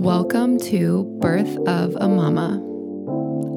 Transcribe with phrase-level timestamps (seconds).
[0.00, 2.56] Welcome to Birth of a Mama,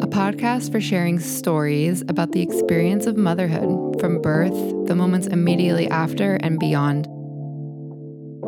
[0.02, 4.52] a podcast for sharing stories about the experience of motherhood from birth,
[4.86, 7.08] the moments immediately after, and beyond.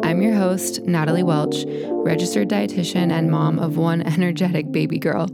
[0.03, 5.27] I'm your host, Natalie Welch, registered dietitian and mom of one energetic baby girl.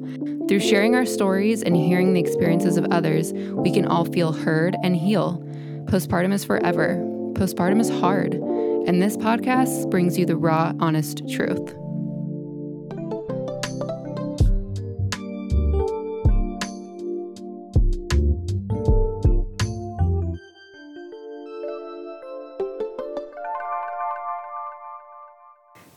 [0.47, 4.75] Through sharing our stories and hearing the experiences of others, we can all feel heard
[4.83, 5.43] and heal.
[5.85, 6.97] Postpartum is forever.
[7.33, 8.35] Postpartum is hard.
[8.35, 11.75] And this podcast brings you the raw, honest truth.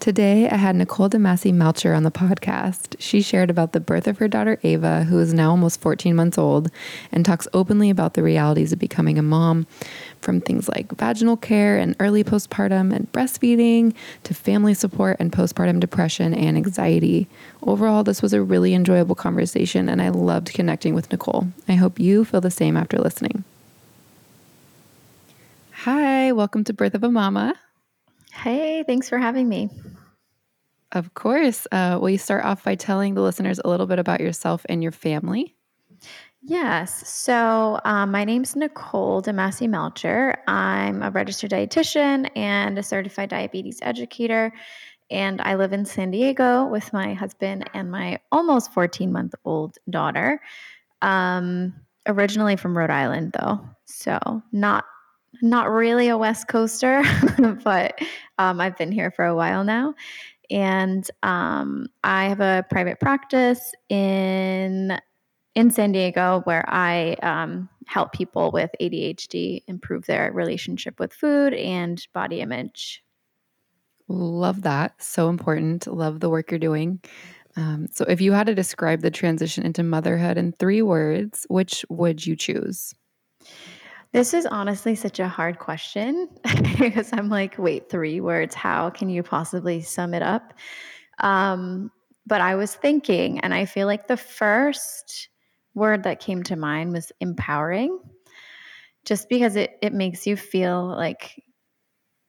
[0.05, 2.95] Today, I had Nicole DeMasi Malcher on the podcast.
[2.99, 6.37] She shared about the birth of her daughter Ava, who is now almost 14 months
[6.37, 6.71] old,
[7.11, 9.67] and talks openly about the realities of becoming a mom
[10.21, 15.81] from things like vaginal care and early postpartum and breastfeeding to family support and postpartum
[15.81, 17.27] depression and anxiety.
[17.63, 21.49] Overall, this was a really enjoyable conversation, and I loved connecting with Nicole.
[21.67, 23.43] I hope you feel the same after listening.
[25.71, 27.55] Hi, welcome to Birth of a Mama.
[28.35, 29.71] Hey, thanks for having me.
[30.95, 31.67] Of course.
[31.73, 34.83] Uh, will you start off by telling the listeners a little bit about yourself and
[34.83, 35.57] your family?
[36.41, 37.09] Yes.
[37.09, 40.37] So, um, my name's Nicole DeMasi Malcher.
[40.47, 44.53] I'm a registered dietitian and a certified diabetes educator.
[45.11, 49.79] And I live in San Diego with my husband and my almost 14 month old
[49.91, 50.41] daughter.
[51.03, 51.75] Um,
[52.07, 53.61] originally from Rhode Island, though.
[53.87, 54.19] So,
[54.53, 54.85] not
[55.43, 57.03] not really a West Coaster,
[57.65, 57.99] but
[58.39, 59.95] um, I've been here for a while now.
[60.51, 64.99] And um, I have a private practice in
[65.55, 71.55] in San Diego where I um, help people with ADHD improve their relationship with food
[71.55, 73.05] and body image.
[74.09, 75.01] Love that.
[75.01, 75.87] So important.
[75.87, 77.01] Love the work you're doing.
[77.57, 81.85] Um, so, if you had to describe the transition into motherhood in three words, which
[81.89, 82.95] would you choose?
[84.15, 86.29] This is honestly such a hard question
[86.79, 88.55] because I'm like, wait, three words.
[88.55, 90.55] How can you possibly sum it up?
[91.19, 91.91] Um,
[92.25, 95.31] but I was thinking, and I feel like the first
[95.75, 97.99] word that came to mind was empowering,
[99.05, 101.43] just because it, it makes you feel like,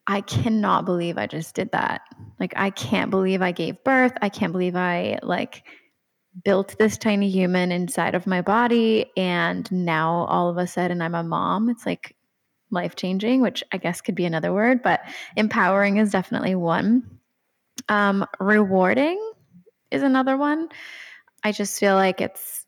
[0.07, 2.01] I cannot believe I just did that.
[2.39, 4.13] Like, I can't believe I gave birth.
[4.23, 5.63] I can't believe I, like,
[6.43, 11.15] built this tiny human inside of my body and now all of a sudden I'm
[11.15, 11.69] a mom.
[11.69, 12.15] It's like
[12.71, 15.01] life changing, which I guess could be another word, but
[15.35, 17.09] empowering is definitely one.
[17.87, 19.19] Um, rewarding
[19.91, 20.69] is another one.
[21.43, 22.65] I just feel like it's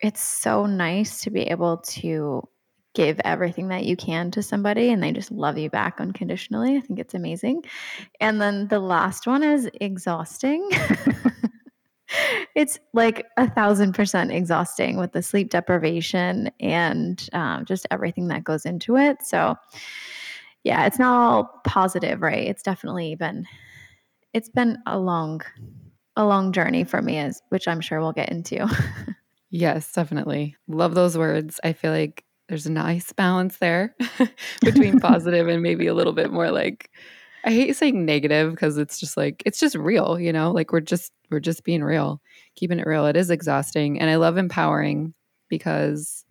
[0.00, 2.48] it's so nice to be able to
[2.94, 6.76] give everything that you can to somebody and they just love you back unconditionally.
[6.76, 7.62] I think it's amazing.
[8.18, 10.68] And then the last one is exhausting.
[12.54, 18.44] it's like a thousand percent exhausting with the sleep deprivation and um, just everything that
[18.44, 19.22] goes into it.
[19.22, 19.56] So,
[20.64, 22.46] yeah, it's not all positive, right?
[22.46, 23.46] It's definitely been
[24.32, 25.40] it's been a long
[26.16, 28.68] a long journey for me as which I'm sure we'll get into.
[29.50, 30.56] yes, definitely.
[30.68, 31.60] Love those words.
[31.64, 33.94] I feel like there's a nice balance there
[34.60, 36.90] between positive and maybe a little bit more like
[37.44, 40.50] I hate saying negative because it's just like it's just real, you know?
[40.50, 42.20] Like we're just we're just being real,
[42.56, 43.06] keeping it real.
[43.06, 44.00] It is exhausting.
[44.00, 45.14] And I love empowering
[45.48, 46.24] because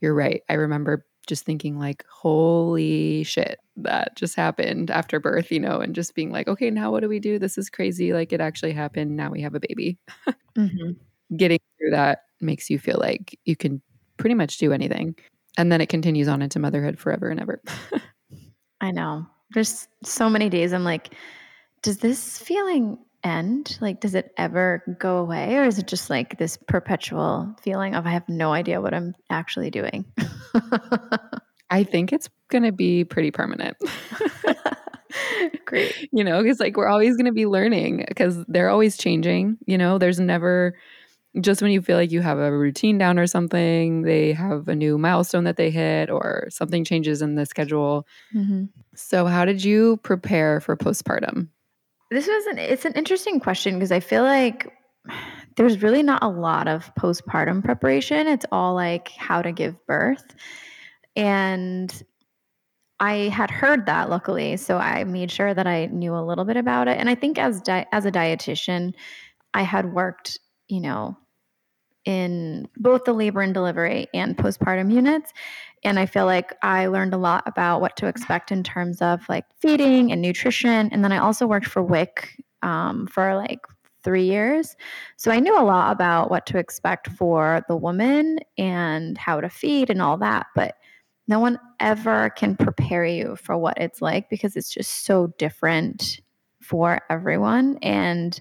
[0.00, 0.42] you're right.
[0.48, 5.94] I remember just thinking like, holy shit, that just happened after birth, you know, and
[5.94, 7.38] just being like, okay, now what do we do?
[7.38, 8.12] This is crazy.
[8.12, 9.16] Like it actually happened.
[9.16, 9.98] Now we have a baby.
[10.56, 10.92] mm-hmm.
[11.36, 13.80] Getting through that makes you feel like you can
[14.16, 15.14] pretty much do anything.
[15.56, 17.62] And then it continues on into motherhood forever and ever.
[18.80, 19.26] I know.
[19.52, 21.14] There's so many days I'm like,
[21.82, 23.78] does this feeling end?
[23.80, 25.56] Like, does it ever go away?
[25.56, 29.14] Or is it just like this perpetual feeling of I have no idea what I'm
[29.28, 30.04] actually doing?
[31.70, 33.76] I think it's going to be pretty permanent.
[35.64, 36.08] Great.
[36.12, 39.58] You know, because like we're always going to be learning because they're always changing.
[39.66, 40.76] You know, there's never
[41.40, 44.74] just when you feel like you have a routine down or something, they have a
[44.74, 48.06] new milestone that they hit or something changes in the schedule.
[48.34, 48.64] Mm-hmm.
[48.94, 51.48] So, how did you prepare for postpartum?
[52.10, 54.66] This was an it's an interesting question because I feel like
[55.56, 58.26] there's really not a lot of postpartum preparation.
[58.26, 60.34] It's all like how to give birth.
[61.16, 62.02] And
[62.98, 66.58] I had heard that luckily, so I made sure that I knew a little bit
[66.58, 66.98] about it.
[66.98, 68.94] And I think as di- as a dietitian,
[69.54, 70.38] I had worked,
[70.70, 71.16] you know,
[72.04, 75.32] in both the labor and delivery and postpartum units.
[75.84, 79.28] And I feel like I learned a lot about what to expect in terms of
[79.28, 80.88] like feeding and nutrition.
[80.92, 83.60] And then I also worked for WIC um, for like
[84.02, 84.76] three years.
[85.16, 89.50] So I knew a lot about what to expect for the woman and how to
[89.50, 90.46] feed and all that.
[90.54, 90.76] But
[91.28, 96.20] no one ever can prepare you for what it's like because it's just so different
[96.62, 97.78] for everyone.
[97.82, 98.40] And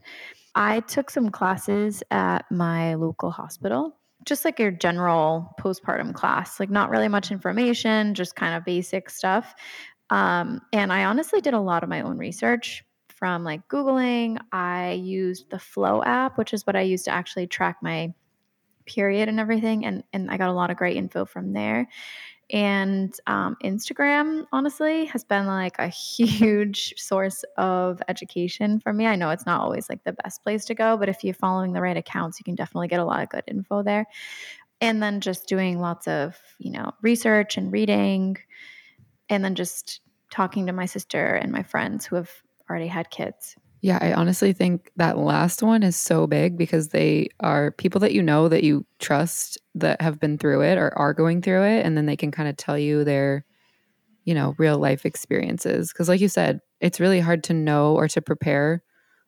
[0.56, 6.70] I took some classes at my local hospital, just like your general postpartum class, like
[6.70, 9.56] not really much information, just kind of basic stuff.
[10.10, 14.40] Um, and I honestly did a lot of my own research from like Googling.
[14.52, 18.14] I used the Flo app, which is what I used to actually track my
[18.86, 19.86] period and everything.
[19.86, 21.88] And, and I got a lot of great info from there.
[22.52, 29.06] And um, Instagram, honestly, has been like a huge source of education for me.
[29.06, 31.74] I know it's not always like the best place to go, but if you're following
[31.74, 34.06] the right accounts, you can definitely get a lot of good info there.
[34.82, 38.38] And then just doing lots of, you know, research and reading,
[39.30, 40.02] and then just
[40.32, 42.32] talking to my sister and my friends who have
[42.70, 43.56] already had kids.
[43.82, 48.14] Yeah, I honestly think that last one is so big because they are people that
[48.14, 51.86] you know that you trust that have been through it or are going through it.
[51.86, 53.46] And then they can kind of tell you their,
[54.26, 55.94] you know, real life experiences.
[55.94, 58.84] Cause like you said, it's really hard to know or to prepare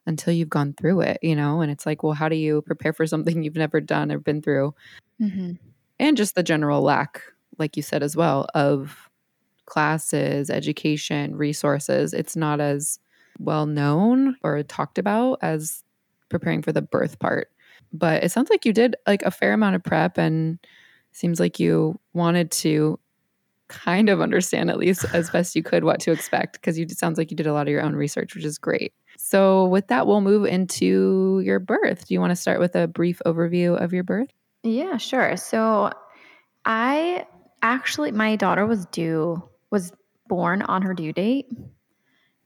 [0.06, 1.62] until you've gone through it, you know?
[1.62, 4.42] And it's like, well, how do you prepare for something you've never done or been
[4.42, 4.74] through?
[5.22, 5.54] Mm-hmm.
[6.00, 7.22] And just the general lack,
[7.58, 9.10] like you said as well, of
[9.66, 12.14] classes, education, resources.
[12.14, 13.00] It's not as
[13.40, 15.84] well known or talked about as
[16.30, 17.50] preparing for the birth part.
[17.94, 20.60] But it sounds like you did like a fair amount of prep and
[21.12, 23.00] seems like you wanted to
[23.68, 26.98] kind of understand at least as best you could what to expect because you it
[26.98, 28.94] sounds like you did a lot of your own research which is great.
[29.18, 32.08] So with that we'll move into your birth.
[32.08, 34.30] Do you want to start with a brief overview of your birth?
[34.64, 35.38] Yeah, sure.
[35.38, 35.92] So
[36.66, 37.26] I
[37.62, 39.92] actually my daughter was due was
[40.28, 41.48] born on her due date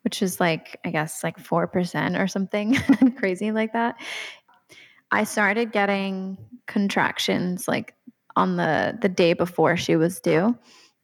[0.05, 2.75] which is like, I guess, like 4% or something
[3.17, 3.95] crazy like that.
[5.11, 6.37] I started getting
[6.67, 7.93] contractions like
[8.37, 10.57] on the the day before she was due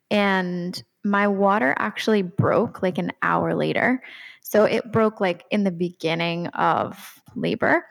[0.09, 4.03] and my water actually broke like an hour later.
[4.41, 7.85] So it broke like in the beginning of labor.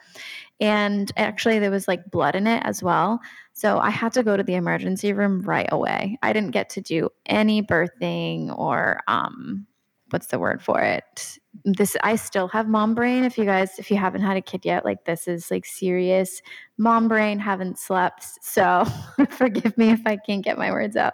[0.59, 3.19] And actually, there was like blood in it as well.
[3.53, 6.17] So I had to go to the emergency room right away.
[6.21, 9.65] I didn't get to do any birthing or um,
[10.11, 11.39] what's the word for it?
[11.65, 13.23] This I still have mom brain.
[13.23, 16.41] If you guys, if you haven't had a kid yet, like this is like serious
[16.77, 17.39] mom brain.
[17.39, 18.85] Haven't slept, so
[19.29, 21.13] forgive me if I can't get my words out.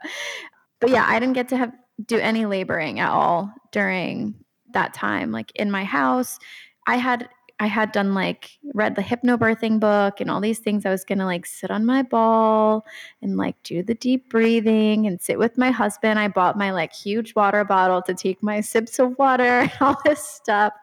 [0.80, 1.72] But yeah, I didn't get to have
[2.06, 4.36] do any laboring at all during
[4.74, 5.32] that time.
[5.32, 6.38] Like in my house,
[6.86, 7.30] I had
[7.60, 10.86] I had done like read the hypnobirthing book and all these things.
[10.86, 12.86] I was gonna like sit on my ball
[13.22, 16.20] and like do the deep breathing and sit with my husband.
[16.20, 19.98] I bought my like huge water bottle to take my sips of water and all
[20.06, 20.74] this stuff.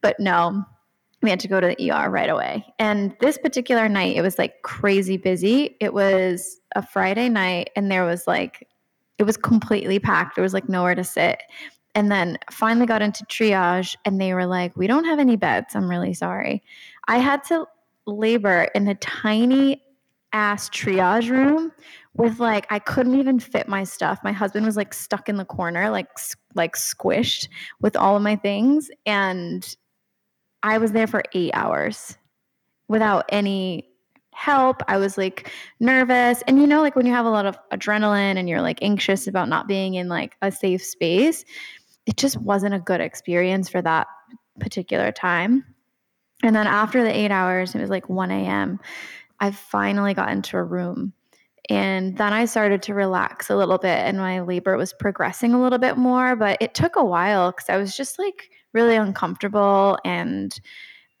[0.00, 0.64] But no,
[1.22, 2.64] we had to go to the ER right away.
[2.78, 5.76] And this particular night, it was like crazy busy.
[5.80, 8.68] It was a Friday night and there was like,
[9.18, 10.36] it was completely packed.
[10.36, 11.42] There was like nowhere to sit
[11.98, 15.74] and then finally got into triage and they were like we don't have any beds.
[15.74, 16.62] I'm really sorry.
[17.08, 17.66] I had to
[18.06, 19.82] labor in a tiny
[20.32, 21.72] ass triage room
[22.14, 24.20] with like i couldn't even fit my stuff.
[24.22, 26.06] My husband was like stuck in the corner like
[26.54, 27.48] like squished
[27.80, 29.74] with all of my things and
[30.62, 32.16] i was there for 8 hours
[32.86, 33.88] without any
[34.38, 34.84] help.
[34.86, 36.42] I was like nervous.
[36.46, 39.26] And you know like when you have a lot of adrenaline and you're like anxious
[39.26, 41.44] about not being in like a safe space
[42.08, 44.06] it just wasn't a good experience for that
[44.58, 45.62] particular time.
[46.42, 48.80] And then after the eight hours, it was like 1 a.m.
[49.40, 51.12] I finally got into a room.
[51.68, 55.60] And then I started to relax a little bit, and my labor was progressing a
[55.60, 56.34] little bit more.
[56.34, 60.58] But it took a while because I was just like really uncomfortable and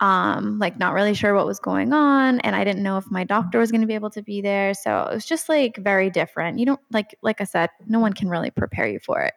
[0.00, 2.40] um, like not really sure what was going on.
[2.40, 4.72] And I didn't know if my doctor was going to be able to be there.
[4.72, 6.58] So it was just like very different.
[6.58, 9.34] You don't like, like I said, no one can really prepare you for it.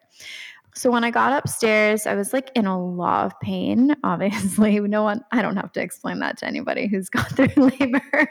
[0.74, 3.96] So when I got upstairs, I was like in a lot of pain.
[4.04, 8.30] Obviously, no one, I don't have to explain that to anybody who's gone through labor.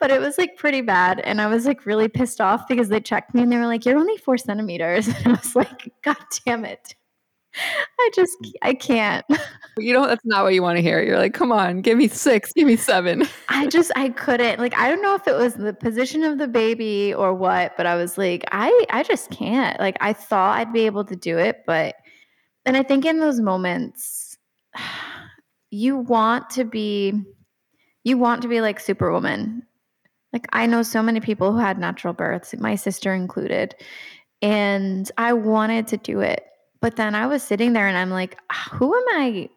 [0.00, 1.20] but it was like pretty bad.
[1.20, 3.84] And I was like really pissed off because they checked me and they were like,
[3.84, 5.08] you're only four centimeters.
[5.24, 6.94] And I was like, God damn it.
[7.98, 9.24] I just I can't.
[9.78, 11.02] You know that's not what you want to hear.
[11.02, 13.28] You're like, come on, give me six, give me seven.
[13.50, 14.58] I just I couldn't.
[14.58, 17.84] Like I don't know if it was the position of the baby or what, but
[17.84, 19.78] I was like, I I just can't.
[19.78, 21.94] Like I thought I'd be able to do it, but
[22.64, 24.38] and I think in those moments
[25.70, 27.12] you want to be
[28.02, 29.62] you want to be like superwoman.
[30.32, 33.74] Like I know so many people who had natural births, my sister included,
[34.40, 36.46] and I wanted to do it
[36.86, 38.38] but then I was sitting there and I'm like,
[38.70, 39.48] who am I?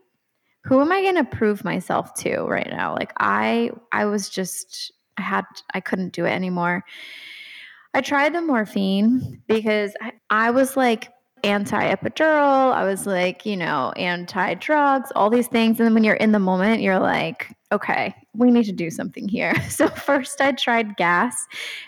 [0.64, 2.96] who am I going to prove myself to right now?
[2.96, 5.46] Like I I was just I had
[5.76, 6.84] I couldn't do it anymore.
[7.94, 11.10] I tried the morphine because I, I was like
[11.44, 12.74] anti epidural.
[12.74, 15.80] I was like, you know, anti drugs, all these things.
[15.80, 19.28] And then when you're in the moment, you're like, okay, we need to do something
[19.28, 19.54] here.
[19.70, 21.46] So first I tried gas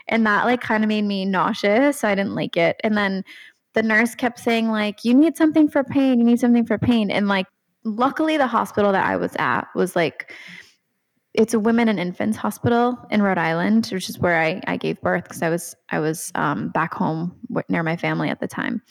[0.07, 1.99] and that like kind of made me nauseous.
[1.99, 2.79] So I didn't like it.
[2.83, 3.23] And then
[3.73, 6.19] the nurse kept saying, like, you need something for pain.
[6.19, 7.09] You need something for pain.
[7.11, 7.47] And like,
[7.83, 10.33] luckily the hospital that I was at was like,
[11.33, 14.99] it's a women and infants hospital in Rhode Island, which is where I, I gave
[15.01, 17.33] birth because I was I was um, back home
[17.69, 18.81] near my family at the time,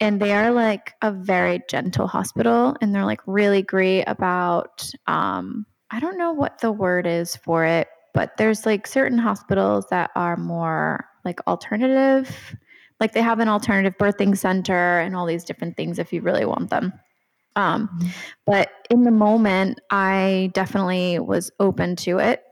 [0.00, 5.66] and they are like a very gentle hospital, and they're like really great about um,
[5.90, 10.10] I don't know what the word is for it, but there's like certain hospitals that
[10.16, 12.56] are more like alternative,
[13.04, 16.46] like they have an alternative birthing center and all these different things if you really
[16.46, 16.90] want them.
[17.54, 17.90] Um,
[18.46, 22.42] but in the moment, I definitely was open to it.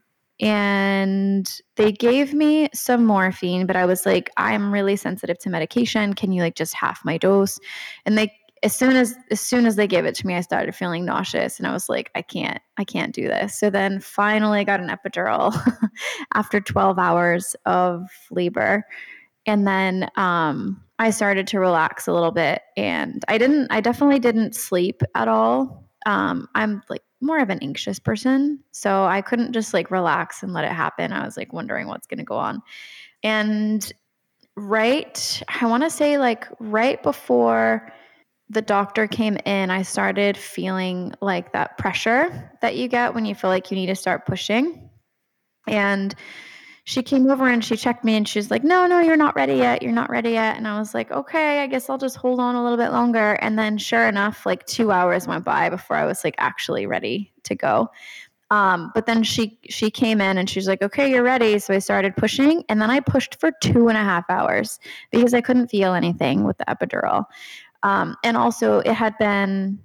[0.41, 6.13] And they gave me some morphine, but I was like, I'm really sensitive to medication.
[6.13, 7.59] Can you like just half my dose?
[8.05, 8.31] And they
[8.63, 11.59] as soon as as soon as they gave it to me, I started feeling nauseous
[11.59, 13.59] and I was like, I can't, I can't do this.
[13.59, 15.57] So then finally I got an epidural
[16.35, 18.85] after 12 hours of labor.
[19.47, 24.21] And then um I started to relax a little bit and I didn't I definitely
[24.21, 25.89] didn't sleep at all.
[26.07, 30.53] Um, I'm like more of an anxious person, so I couldn't just like relax and
[30.53, 31.13] let it happen.
[31.13, 32.63] I was like wondering what's going to go on.
[33.23, 33.91] And
[34.57, 37.93] right, I want to say like right before
[38.49, 43.35] the doctor came in, I started feeling like that pressure that you get when you
[43.35, 44.91] feel like you need to start pushing.
[45.67, 46.15] And
[46.85, 49.55] she came over and she checked me and she's like, No, no, you're not ready
[49.55, 49.83] yet.
[49.83, 50.57] You're not ready yet.
[50.57, 53.35] And I was like, Okay, I guess I'll just hold on a little bit longer.
[53.41, 57.33] And then sure enough, like two hours went by before I was like actually ready
[57.45, 57.89] to go.
[58.51, 61.59] Um, but then she she came in and she's like, Okay, you're ready.
[61.61, 64.81] So I started pushing and then I pushed for two and a half hours
[65.13, 67.27] because I couldn't feel anything with the epidural.
[67.85, 69.79] Um, and also it had been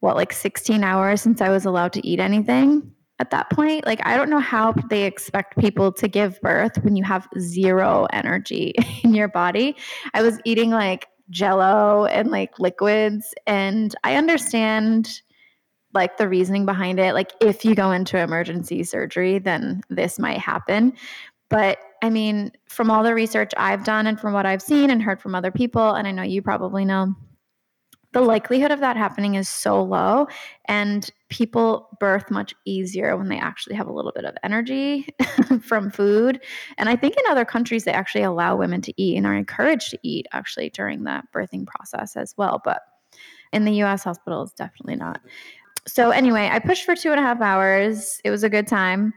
[0.00, 2.90] what like 16 hours since I was allowed to eat anything
[3.22, 3.86] at that point.
[3.86, 8.08] Like, I don't know how they expect people to give birth when you have zero
[8.12, 8.74] energy
[9.04, 9.76] in your body.
[10.12, 15.22] I was eating like jello and like liquids, and I understand
[15.94, 17.14] like the reasoning behind it.
[17.14, 20.92] Like, if you go into emergency surgery, then this might happen.
[21.48, 25.00] But I mean, from all the research I've done and from what I've seen and
[25.00, 27.14] heard from other people, and I know you probably know,
[28.12, 30.26] the likelihood of that happening is so low
[30.66, 35.08] and people birth much easier when they actually have a little bit of energy
[35.62, 36.38] from food.
[36.76, 39.90] And i think in other countries they actually allow women to eat and are encouraged
[39.90, 42.60] to eat actually during that birthing process as well.
[42.62, 42.82] But
[43.50, 45.22] in the us hospitals definitely not.
[45.86, 48.20] So anyway i pushed for two and a half hours.
[48.24, 49.14] It was a good time.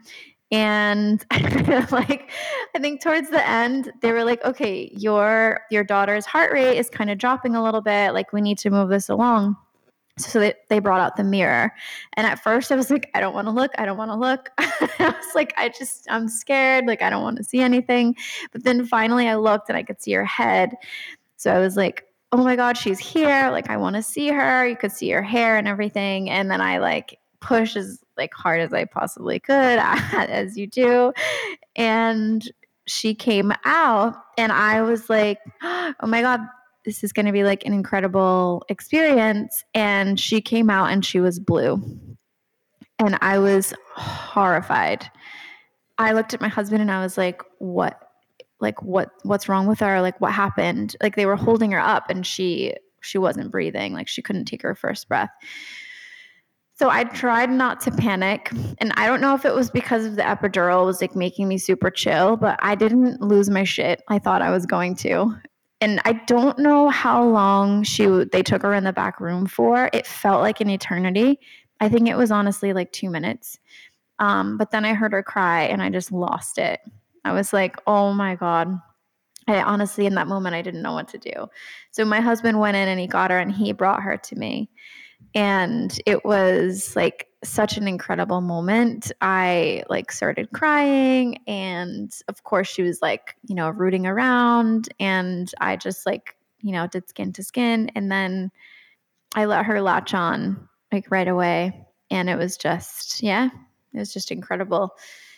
[0.51, 1.25] And
[1.91, 2.31] like
[2.75, 6.89] i think towards the end they were like okay your your daughter's heart rate is
[6.89, 8.13] kind of dropping a little bit.
[8.13, 9.57] Like we need to move this along
[10.17, 11.72] so they, they brought out the mirror.
[12.13, 14.17] And at first i was like i don't want to look i don't want to
[14.17, 14.50] look.
[14.57, 18.15] I was like i just i'm scared like i don't want to see anything.
[18.51, 20.75] But then finally i looked and i could see her head.
[21.38, 24.67] So i was like oh my god she's here like i want to see her.
[24.67, 26.29] You could see her hair and everything.
[26.29, 31.13] And then i like push as like hard as I possibly could, as you do.
[31.75, 32.50] And
[32.88, 36.41] she came out, and I was like, oh my God,
[36.86, 39.63] this is going to be like an incredible experience.
[39.74, 41.82] And she came out and she was blue.
[43.00, 45.10] And I was horrified.
[45.98, 48.00] I looked at my husband and I was like, what?
[48.62, 50.01] Like what what's wrong with her?
[50.01, 50.96] Like what happened?
[51.04, 53.94] Like they were holding her up and she she wasn't breathing.
[53.94, 55.30] Like she couldn't take her first breath.
[56.77, 58.51] So I tried not to panic.
[58.80, 61.58] And I don't know if it was because of the epidural was like making me
[61.58, 64.01] super chill, but I didn't lose my shit.
[64.10, 65.36] I thought I was going to.
[65.82, 69.89] And I don't know how long she they took her in the back room for.
[69.94, 71.39] It felt like an eternity.
[71.79, 73.60] I think it was honestly like 2 minutes.
[74.20, 76.79] Um, but then I heard her cry and I just lost it.
[77.25, 78.79] I was like, "Oh my god."
[79.48, 81.48] I honestly in that moment I didn't know what to do.
[81.91, 84.70] So my husband went in and he got her and he brought her to me
[85.36, 89.12] and it was like such an incredible moment.
[89.22, 95.52] I like started crying and of course she was like you know rooting around and
[95.60, 98.52] i just like you know did skin to skin and then
[99.36, 103.50] i let her latch on like right away and it was just yeah
[103.94, 104.96] it was just incredible.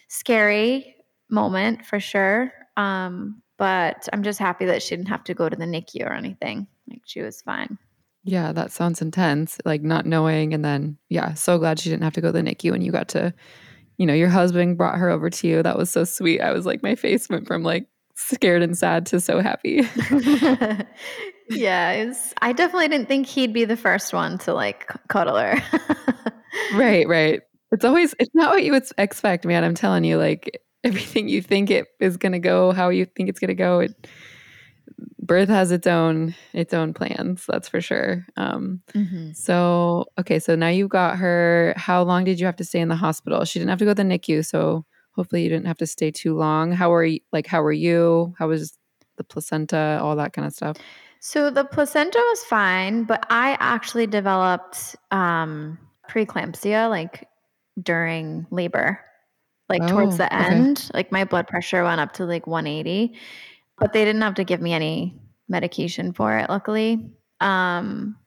[0.07, 0.95] Scary
[1.29, 5.55] moment for sure um but i'm just happy that she didn't have to go to
[5.55, 6.67] the nicu or anything.
[6.89, 7.77] Like she was fine
[8.27, 9.57] Yeah, that sounds intense.
[9.63, 12.41] Like not knowing and then yeah, so glad she didn't have to go to the
[12.41, 13.33] NICU and you got to
[13.97, 15.63] you know, your husband brought her over to you.
[15.63, 16.39] That was so sweet.
[16.39, 19.81] I was like my face went from like scared and sad to so happy.
[21.49, 25.37] yeah, it was, I definitely didn't think he'd be the first one to like cuddle
[25.37, 25.57] her.
[26.75, 27.41] right, right.
[27.71, 29.63] It's always it's not what you would expect, man.
[29.63, 33.29] I'm telling you, like everything you think it is going to go, how you think
[33.29, 34.07] it's going to go, it
[35.27, 38.25] birth has its own its own plans that's for sure.
[38.37, 39.31] Um, mm-hmm.
[39.33, 41.73] so okay so now you've got her.
[41.77, 43.45] How long did you have to stay in the hospital?
[43.45, 46.11] She didn't have to go to the nicu so hopefully you didn't have to stay
[46.11, 46.71] too long.
[46.71, 48.33] How were you like how were you?
[48.39, 48.77] How was
[49.17, 50.77] the placenta all that kind of stuff?
[51.19, 57.27] So the placenta was fine but i actually developed um preeclampsia like
[57.81, 58.99] during labor
[59.69, 60.77] like oh, towards the end.
[60.77, 60.89] Okay.
[60.93, 63.17] like my blood pressure went up to like 180
[63.77, 67.11] but they didn't have to give me any medication for it, luckily.
[67.39, 68.17] Um,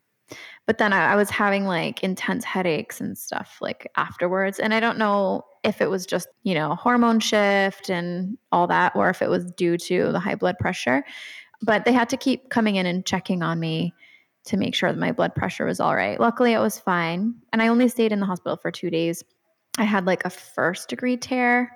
[0.66, 4.60] but then I, I, was having like intense headaches and stuff like afterwards.
[4.60, 8.94] And I don't know if it was just, you know, hormone shift and all that,
[8.94, 11.04] or if it was due to the high blood pressure.
[11.62, 13.92] But they had to keep coming in and checking on me
[14.44, 16.18] to make sure that my blood pressure was all right.
[16.18, 17.34] Luckily, it was fine.
[17.52, 19.24] And I only stayed in the hospital for two days.
[19.76, 21.72] I had like a first degree tear.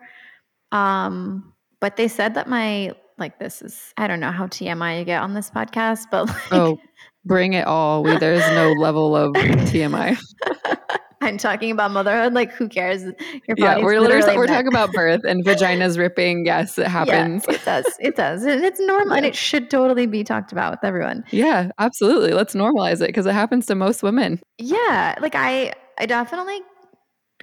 [0.73, 5.05] Um, but they said that my like this is I don't know how TMI you
[5.05, 6.79] get on this podcast, but like, oh,
[7.25, 8.03] bring it all.
[8.03, 10.19] We, there's no level of TMI.
[11.25, 12.35] I'm talking about motherhood.
[12.35, 13.03] Like, who cares?
[13.03, 16.45] Your yeah, we're literally we're talking about birth and vaginas ripping.
[16.45, 17.45] Yes, it happens.
[17.49, 17.97] Yeah, it does.
[17.99, 19.17] It does, and it's normal, yeah.
[19.19, 21.25] and it should totally be talked about with everyone.
[21.31, 22.33] Yeah, absolutely.
[22.33, 24.41] Let's normalize it because it happens to most women.
[24.59, 26.61] Yeah, like I, I definitely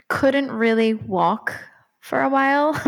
[0.10, 1.56] couldn't really walk
[2.02, 2.80] for a while.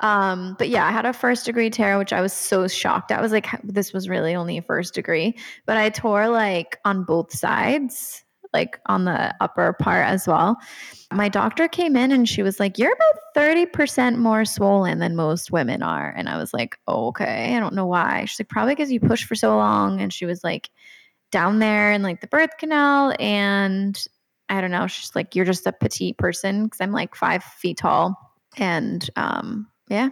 [0.00, 3.12] Um, but yeah, I had a first degree tear, which I was so shocked.
[3.12, 5.36] I was like, this was really only a first degree,
[5.66, 8.24] but I tore like on both sides,
[8.54, 10.56] like on the upper part as well.
[11.12, 15.50] My doctor came in and she was like, You're about 30% more swollen than most
[15.50, 16.14] women are.
[16.16, 18.24] And I was like, oh, Okay, I don't know why.
[18.24, 20.00] She's like, Probably because you pushed for so long.
[20.00, 20.70] And she was like,
[21.30, 23.14] Down there in like the birth canal.
[23.18, 24.02] And
[24.48, 24.86] I don't know.
[24.86, 28.16] She's like, You're just a petite person because I'm like five feet tall.
[28.56, 30.08] And um, yeah.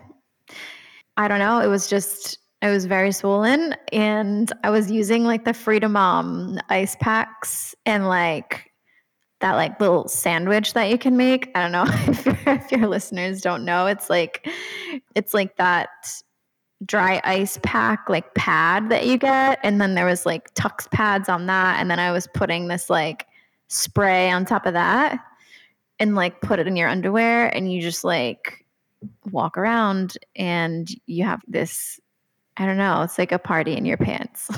[1.16, 1.61] I don't know.
[1.61, 6.58] It was just, I was very swollen and I was using like the Frida Mom
[6.68, 8.70] ice packs and like
[9.40, 11.50] that like little sandwich that you can make.
[11.54, 13.87] I don't know if, if your listeners don't know.
[13.87, 14.48] It's like,
[15.14, 15.88] it's like that
[16.87, 19.58] dry ice pack like pad that you get.
[19.62, 21.80] And then there was like Tucks pads on that.
[21.80, 23.26] And then I was putting this like
[23.68, 25.18] spray on top of that
[25.98, 28.62] and like put it in your underwear and you just like
[29.31, 32.01] walk around and you have this
[32.59, 34.51] I don't know, it's like a party in your pants.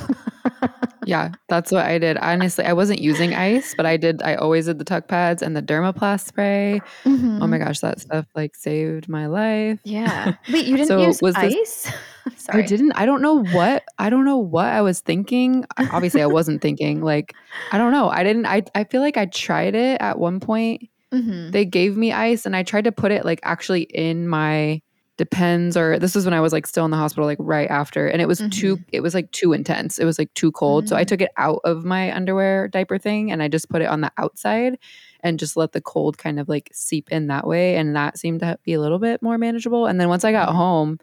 [1.06, 2.16] yeah, that's what I did.
[2.16, 5.56] Honestly, I wasn't using ice, but I did I always did the tuck pads and
[5.56, 6.80] the Dermoplast spray.
[7.04, 7.40] Mm-hmm.
[7.40, 9.78] Oh my gosh, that stuff like saved my life.
[9.84, 10.34] Yeah.
[10.52, 11.90] Wait, you didn't so use was ice?
[12.24, 12.62] This, Sorry.
[12.62, 12.92] I didn't.
[12.92, 15.66] I don't know what I don't know what I was thinking.
[15.76, 17.34] Obviously, I wasn't thinking like
[17.70, 18.08] I don't know.
[18.08, 21.50] I didn't I I feel like I tried it at one point Mm-hmm.
[21.50, 24.82] They gave me ice and I tried to put it like actually in my
[25.16, 28.08] depends or this was when I was like still in the hospital like right after
[28.08, 28.48] and it was mm-hmm.
[28.48, 29.98] too it was like too intense.
[29.98, 30.84] It was like too cold.
[30.84, 30.88] Mm-hmm.
[30.88, 31.06] So I mm.
[31.06, 34.10] took it out of my underwear diaper thing and I just put it on the
[34.18, 34.76] outside
[35.20, 38.40] and just let the cold kind of like seep in that way and that seemed
[38.40, 39.86] to be a little bit more manageable.
[39.86, 40.58] And then once I got mm-hmm.
[40.58, 40.98] home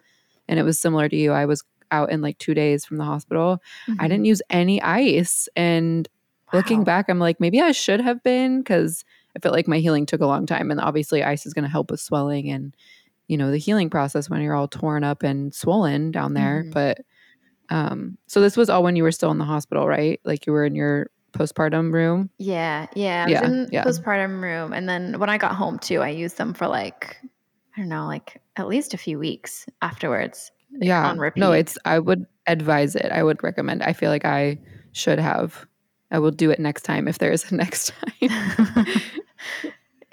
[0.46, 3.04] and it was similar to you, I was out in like 2 days from the
[3.04, 3.62] hospital.
[3.88, 4.02] I mm-hmm.
[4.08, 6.06] didn't use any ice and
[6.52, 6.58] wow.
[6.58, 9.04] looking back I'm like maybe I should have been cuz
[9.36, 10.70] I felt like my healing took a long time.
[10.70, 12.74] And obviously, ice is going to help with swelling and,
[13.28, 16.62] you know, the healing process when you're all torn up and swollen down there.
[16.62, 16.72] Mm-hmm.
[16.72, 16.98] But
[17.70, 20.20] um, so this was all when you were still in the hospital, right?
[20.24, 22.30] Like you were in your postpartum room?
[22.38, 22.86] Yeah.
[22.94, 23.22] Yeah.
[23.22, 23.84] I was yeah, in yeah.
[23.84, 24.72] postpartum room.
[24.72, 27.16] And then when I got home too, I used them for like,
[27.76, 30.52] I don't know, like at least a few weeks afterwards.
[30.70, 31.08] Yeah.
[31.08, 31.40] On repeat.
[31.40, 33.10] No, it's, I would advise it.
[33.10, 33.82] I would recommend.
[33.82, 34.58] I feel like I
[34.92, 35.66] should have.
[36.10, 38.86] I will do it next time if there is a next time.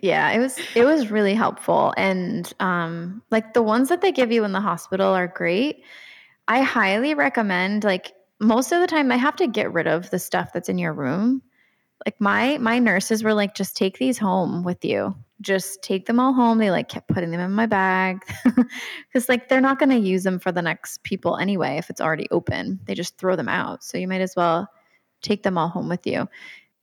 [0.01, 4.31] yeah, it was it was really helpful and um like the ones that they give
[4.31, 5.83] you in the hospital are great.
[6.47, 10.19] I highly recommend like most of the time I have to get rid of the
[10.19, 11.41] stuff that's in your room.
[12.05, 15.15] Like my my nurses were like just take these home with you.
[15.41, 16.57] Just take them all home.
[16.57, 18.19] They like kept putting them in my bag
[19.13, 22.01] cuz like they're not going to use them for the next people anyway if it's
[22.01, 22.79] already open.
[22.85, 23.83] They just throw them out.
[23.83, 24.69] So you might as well
[25.21, 26.27] take them all home with you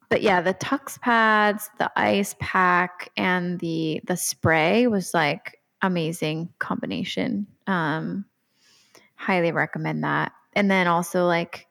[0.09, 6.49] but yeah, the Tucks pads, the ice pack, and the the spray was like amazing
[6.59, 7.47] combination.
[7.67, 8.25] Um,
[9.17, 10.33] highly recommend that.
[10.55, 11.67] And then also like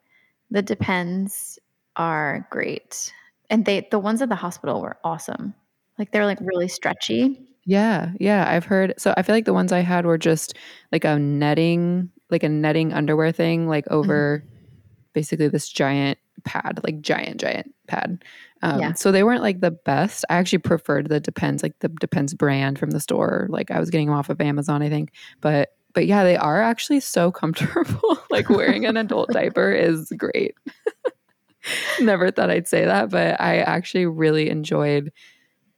[0.52, 1.60] the depends
[1.96, 3.14] are great.
[3.50, 5.54] And they the ones at the hospital were awesome.
[5.98, 7.40] Like they're like really stretchy.
[7.66, 10.56] Yeah, yeah, I've heard so I feel like the ones I had were just
[10.92, 14.66] like a netting like a netting underwear thing like over mm-hmm.
[15.14, 18.24] basically this giant pad, like giant giant pad.
[18.62, 18.94] Um, yeah.
[18.94, 20.26] so they weren't like the best.
[20.30, 23.48] I actually preferred the Depends like the Depends brand from the store.
[23.50, 25.12] Like I was getting them off of Amazon, I think.
[25.42, 28.18] But but yeah, they are actually so comfortable.
[28.30, 30.56] like wearing an adult diaper is great.
[32.00, 35.12] Never thought I'd say that, but I actually really enjoyed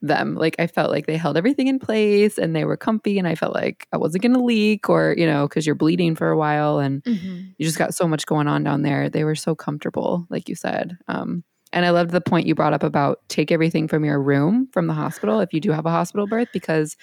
[0.01, 0.35] them.
[0.35, 3.35] Like I felt like they held everything in place and they were comfy and I
[3.35, 6.37] felt like I wasn't going to leak or, you know, cuz you're bleeding for a
[6.37, 7.47] while and mm-hmm.
[7.57, 9.09] you just got so much going on down there.
[9.09, 10.97] They were so comfortable, like you said.
[11.07, 14.69] Um, and I loved the point you brought up about take everything from your room
[14.71, 16.95] from the hospital if you do have a hospital birth because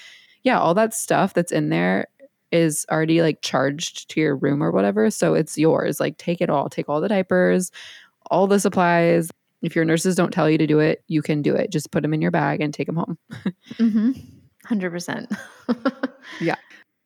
[0.43, 2.07] yeah, all that stuff that's in there
[2.53, 5.11] is already like charged to your room or whatever.
[5.11, 5.99] So it's yours.
[5.99, 6.69] Like take it all.
[6.69, 7.73] Take all the diapers,
[8.31, 9.31] all the supplies.
[9.65, 11.73] If your nurses don't tell you to do it, you can do it.
[11.73, 13.19] Just put them in your bag and take them home.
[13.75, 14.11] mm-hmm.
[14.67, 15.39] 100%.
[16.41, 16.57] yeah.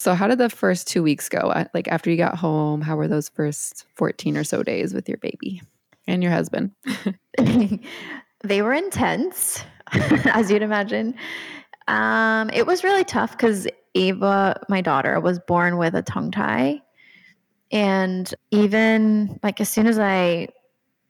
[0.00, 1.38] So how did the first 2 weeks go?
[1.38, 5.08] Uh, like after you got home, how were those first 14 or so days with
[5.08, 5.62] your baby
[6.08, 6.72] and your husband?
[8.44, 11.14] they were intense, as you'd imagine.
[11.86, 16.82] Um, it was really tough because Ava, my daughter, was born with a tongue tie.
[17.70, 20.48] And even like as soon as I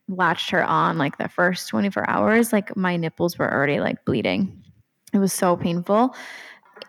[0.08, 4.62] latched her on, like the first 24 hours, like my nipples were already like bleeding.
[5.12, 6.14] It was so painful.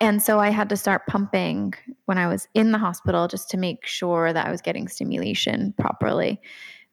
[0.02, 1.74] And so I had to start pumping
[2.06, 5.74] when I was in the hospital just to make sure that I was getting stimulation
[5.78, 6.40] properly.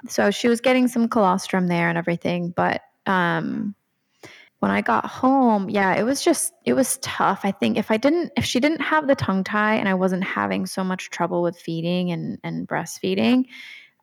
[0.08, 3.74] So she was getting some colostrum there and everything, but um,
[4.60, 7.40] when I got home, yeah, it was just it was tough.
[7.44, 10.24] I think if I didn't if she didn't have the tongue tie and I wasn't
[10.24, 13.44] having so much trouble with feeding and and breastfeeding,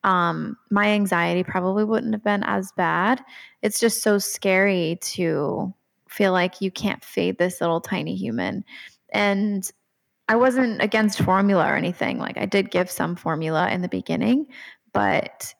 [0.03, 3.23] um, my anxiety probably wouldn't have been as bad.
[3.61, 5.73] It's just so scary to
[6.09, 8.65] feel like you can't feed this little tiny human.
[9.13, 9.69] And
[10.27, 12.19] I wasn't against formula or anything.
[12.19, 14.47] Like I did give some formula in the beginning,
[14.91, 15.53] but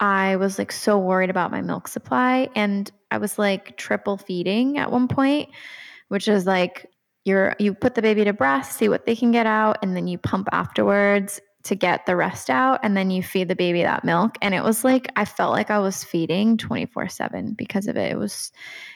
[0.00, 4.78] I was like so worried about my milk supply and I was like triple feeding
[4.78, 5.50] at one point,
[6.08, 6.86] which is like
[7.24, 10.08] you're you put the baby to breast, see what they can get out and then
[10.08, 14.04] you pump afterwards to get the rest out and then you feed the baby that
[14.04, 14.36] milk.
[14.42, 18.12] And it was like I felt like I was feeding 24/7 because of it.
[18.12, 18.52] It was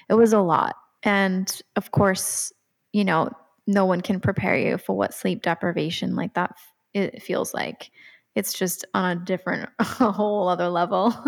[0.09, 0.77] it was a lot.
[1.03, 2.53] And of course,
[2.93, 3.31] you know,
[3.67, 6.57] no one can prepare you for what sleep deprivation like that
[6.95, 7.91] it feels like.
[8.35, 11.15] It's just on a different a whole other level.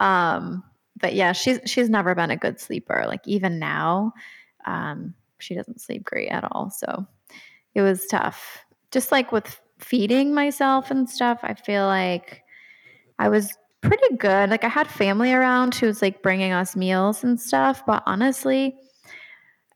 [0.00, 0.62] Um
[1.00, 3.04] but yeah she's she's never been a good sleeper.
[3.08, 4.12] Like even now
[4.64, 6.70] um she doesn't sleep great at all.
[6.70, 7.04] So
[7.74, 8.64] it was tough.
[8.92, 12.42] Just like with feeding myself and stuff i feel like
[13.18, 14.50] i was pretty good.
[14.50, 18.76] Like i had family around who was like bringing us meals and stuff but honestly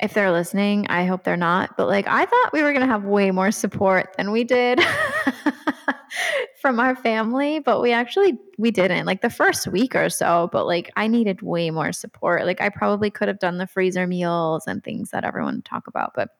[0.01, 1.77] if they're listening i hope they're not.
[1.77, 4.81] But like i thought we were going to have way more support than we did
[6.61, 9.07] from our family, but we actually we didn't.
[9.07, 12.45] Like the first week or so, but like I needed way more support.
[12.45, 16.13] Like I probably could have done the freezer meals and things that everyone talk about,
[16.15, 16.31] but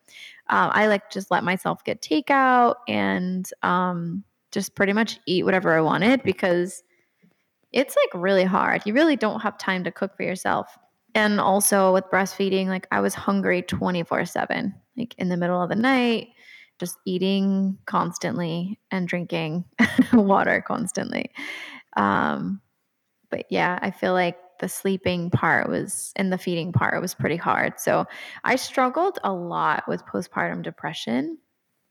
[0.49, 5.77] um, I like just let myself get takeout and um, just pretty much eat whatever
[5.77, 6.83] I wanted because
[7.73, 8.83] it's like really hard.
[8.85, 10.79] You really don't have time to cook for yourself.
[11.15, 15.69] And also with breastfeeding, like I was hungry 24 7, like in the middle of
[15.69, 16.29] the night
[16.83, 19.65] just eating constantly and drinking
[20.13, 21.31] water constantly.
[21.97, 22.61] Um,
[23.31, 27.37] but yeah, I feel like the sleeping part was and the feeding part was pretty
[27.37, 27.79] hard.
[27.79, 28.05] So
[28.43, 31.39] I struggled a lot with postpartum depression,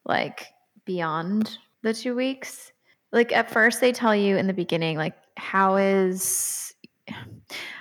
[0.04, 0.48] like
[0.84, 2.74] beyond the two weeks.
[3.14, 6.76] Like at first, they tell you in the beginning, like, how is,
[7.10, 7.14] I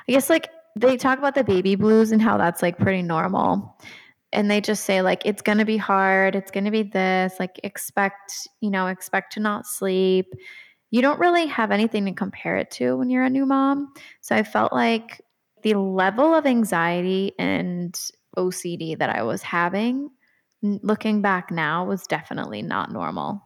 [0.07, 3.77] guess, like, they talk about the baby blues and how that's like pretty normal
[4.33, 7.35] and they just say like it's going to be hard it's going to be this
[7.41, 10.27] like expect you know expect to not sleep.
[10.93, 13.93] You don't really have anything to compare it to when you're a new mom.
[14.21, 15.21] So i felt like
[15.63, 17.99] the level of anxiety and
[18.37, 20.09] ocd that i was having
[20.63, 23.43] looking back now was definitely not normal.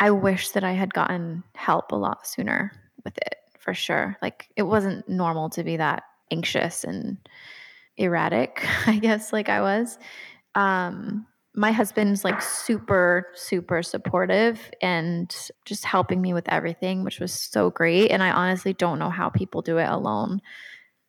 [0.00, 2.72] I wish that i had gotten help a lot sooner
[3.04, 4.16] with it for sure.
[4.22, 7.18] Like it wasn't normal to be that anxious and
[8.00, 9.98] erratic, I guess, like I was.
[10.54, 15.34] Um, my husband's like super, super supportive and
[15.64, 18.10] just helping me with everything, which was so great.
[18.10, 20.40] And I honestly don't know how people do it alone.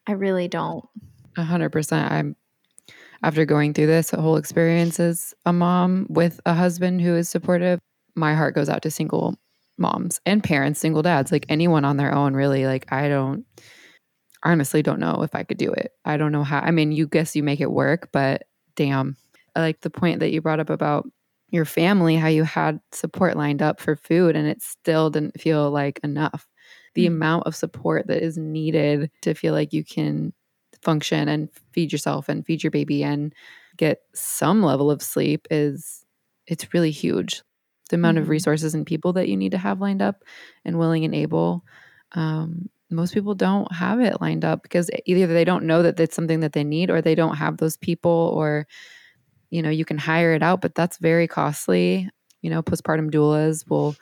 [0.08, 0.84] I really don't.
[1.38, 2.12] A hundred percent.
[2.12, 2.36] I'm
[3.23, 7.80] after going through this whole experience as a mom with a husband who is supportive.
[8.15, 9.36] My heart goes out to single
[9.77, 12.65] moms and parents, single dads, like anyone on their own, really.
[12.65, 13.45] Like I don't
[14.43, 15.93] honestly don't know if I could do it.
[16.06, 16.60] I don't know how.
[16.60, 18.43] I mean, you guess you make it work, but
[18.75, 19.17] damn.
[19.56, 21.10] I like the point that you brought up about
[21.49, 25.69] your family, how you had support lined up for food and it still didn't feel
[25.69, 26.47] like enough.
[26.95, 27.15] The mm-hmm.
[27.15, 30.34] amount of support that is needed to feel like you can
[30.82, 33.34] function and feed yourself and feed your baby and
[33.77, 36.06] get some level of sleep is
[36.47, 37.43] it's really huge.
[37.89, 38.23] The amount mm-hmm.
[38.23, 40.23] of resources and people that you need to have lined up
[40.63, 41.65] and willing and able.
[42.13, 46.15] Um, most people don't have it lined up because either they don't know that it's
[46.15, 48.67] something that they need or they don't have those people or
[49.49, 52.10] you know you can hire it out but that's very costly.
[52.41, 53.95] You know postpartum doulas will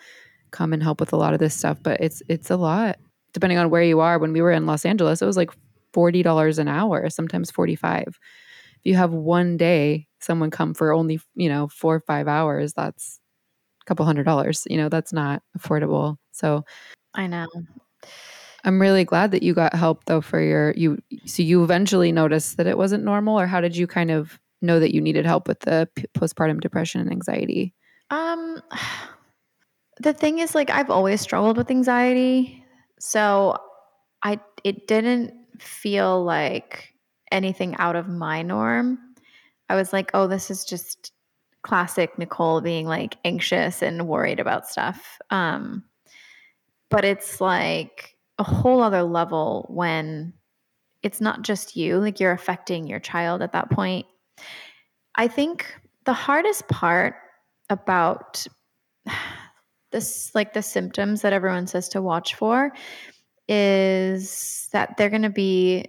[0.51, 2.97] come and help with a lot of this stuff but it's it's a lot.
[3.33, 5.51] Depending on where you are when we were in los angeles it was like
[5.93, 8.19] $40 an hour sometimes 45 if
[8.83, 13.19] you have one day someone come for only you know four or five hours that's
[13.81, 16.17] a couple hundred dollars you know that's not affordable.
[16.31, 16.63] So
[17.15, 17.47] i know
[18.63, 22.57] I'm really glad that you got help though for your you so you eventually noticed
[22.57, 25.47] that it wasn't normal or how did you kind of know that you needed help
[25.47, 27.73] with the p- postpartum depression and anxiety?
[28.09, 28.61] Um
[30.01, 32.63] the thing is like I've always struggled with anxiety.
[32.99, 33.57] So
[34.23, 36.93] I it didn't feel like
[37.31, 38.99] anything out of my norm.
[39.69, 41.11] I was like, "Oh, this is just
[41.61, 45.83] classic Nicole being like anxious and worried about stuff." Um
[46.89, 50.33] but it's like a whole other level when
[51.03, 54.05] it's not just you, like you're affecting your child at that point.
[55.15, 55.65] I think
[56.05, 57.15] the hardest part
[57.69, 58.47] about
[59.91, 62.71] this, like the symptoms that everyone says to watch for,
[63.47, 65.85] is that they're going to be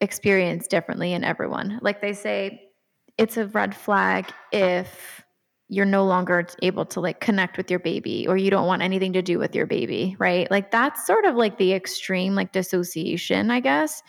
[0.00, 1.78] experienced differently in everyone.
[1.82, 2.70] Like they say,
[3.16, 5.23] it's a red flag if
[5.68, 9.12] you're no longer able to like connect with your baby or you don't want anything
[9.14, 10.50] to do with your baby, right?
[10.50, 14.02] Like that's sort of like the extreme like dissociation, I guess,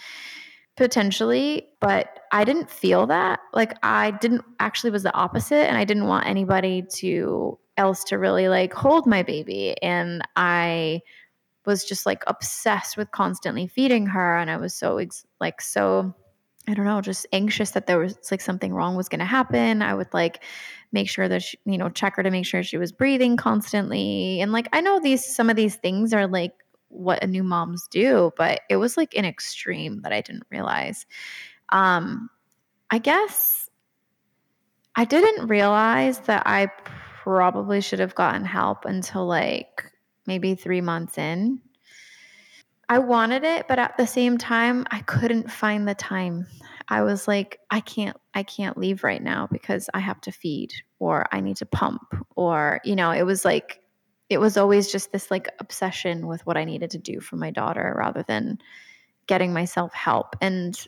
[0.76, 3.40] potentially, but I didn't feel that.
[3.54, 8.18] Like I didn't actually was the opposite and I didn't want anybody to else to
[8.18, 11.02] really like hold my baby and I
[11.66, 16.14] was just like obsessed with constantly feeding her and I was so ex- like so
[16.68, 19.82] I don't know, just anxious that there was like something wrong was going to happen.
[19.82, 20.44] I would like
[20.92, 24.42] make sure that she, you know, check her to make sure she was breathing constantly.
[24.42, 26.54] And like I know these some of these things are like
[26.88, 31.06] what a new moms do, but it was like an extreme that I didn't realize.
[31.70, 32.30] Um
[32.90, 33.70] I guess
[34.96, 36.68] I didn't realize that I
[37.24, 39.92] probably should have gotten help until like
[40.26, 41.62] maybe 3 months in
[42.88, 46.48] I wanted it, but at the same time, I couldn't find the time.
[46.88, 50.72] I was like, I can't, I can't leave right now because I have to feed
[51.00, 52.02] or I need to pump
[52.36, 53.80] or, you know, it was like,
[54.30, 57.52] it was always just this like obsession with what I needed to do for my
[57.52, 58.60] daughter rather than
[59.28, 60.36] getting myself help.
[60.42, 60.80] And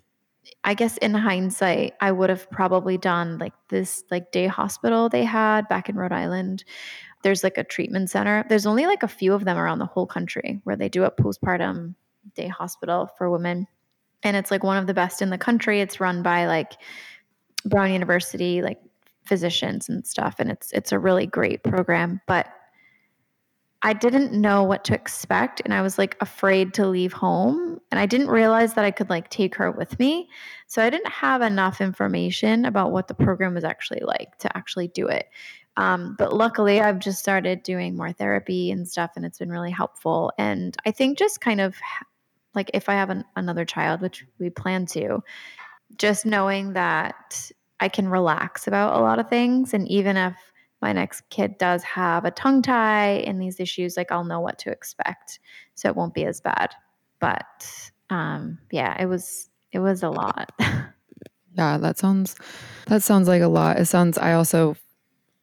[0.64, 5.24] I guess in hindsight, I would have probably done like this like day hospital they
[5.24, 6.64] had back in Rhode Island
[7.24, 8.46] there's like a treatment center.
[8.48, 11.12] There's only like a few of them around the whole country where they do a
[11.12, 11.96] postpartum
[12.36, 13.68] day hospital for women.
[14.24, 15.82] And it's like one of the best in the country.
[15.82, 16.74] It's run by like
[17.66, 18.80] Brown University, like
[19.26, 20.36] physicians and stuff.
[20.40, 22.22] And it's it's a really great program.
[22.28, 22.48] But
[23.84, 28.00] I didn't know what to expect and I was like afraid to leave home and
[28.00, 30.30] I didn't realize that I could like take her with me.
[30.66, 34.88] So I didn't have enough information about what the program was actually like to actually
[34.88, 35.28] do it.
[35.78, 39.72] Um, but luckily, I've just started doing more therapy and stuff, and it's been really
[39.72, 40.32] helpful.
[40.38, 41.76] And I think just kind of
[42.56, 45.24] like if I have an, another child, which we plan to,
[45.98, 49.74] just knowing that I can relax about a lot of things.
[49.74, 50.36] And even if
[50.82, 54.58] my next kid does have a tongue tie and these issues, like I'll know what
[54.60, 55.40] to expect.
[55.76, 56.74] So it won't be as bad.
[57.20, 60.52] But um, yeah, it was it was a lot.
[60.60, 62.36] yeah, that sounds
[62.88, 63.78] that sounds like a lot.
[63.78, 64.76] It sounds I also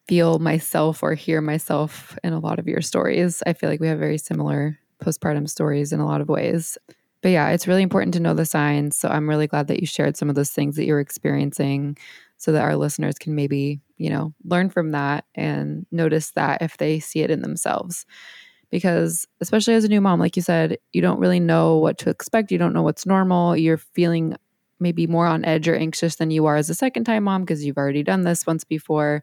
[0.06, 3.42] feel myself or hear myself in a lot of your stories.
[3.46, 6.78] I feel like we have very similar postpartum stories in a lot of ways.
[7.22, 8.98] But yeah, it's really important to know the signs.
[8.98, 11.96] So I'm really glad that you shared some of those things that you're experiencing
[12.36, 16.76] so that our listeners can maybe, you know, learn from that and notice that if
[16.76, 18.04] they see it in themselves.
[18.70, 22.10] Because especially as a new mom, like you said, you don't really know what to
[22.10, 22.52] expect.
[22.52, 23.56] You don't know what's normal.
[23.56, 24.36] You're feeling
[24.80, 27.64] maybe more on edge or anxious than you are as a second time mom because
[27.64, 29.22] you've already done this once before.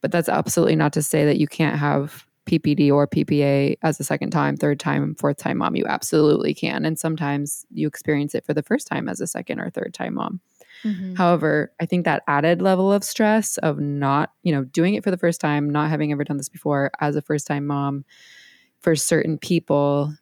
[0.00, 4.04] But that's absolutely not to say that you can't have PPD or PPA as a
[4.04, 5.76] second time, third time, fourth time mom.
[5.76, 6.84] You absolutely can.
[6.84, 10.14] And sometimes you experience it for the first time as a second or third time
[10.14, 10.40] mom.
[10.84, 11.14] Mm-hmm.
[11.14, 15.10] However, I think that added level of stress of not, you know, doing it for
[15.10, 18.04] the first time, not having ever done this before as a first time mom
[18.80, 20.14] for certain people,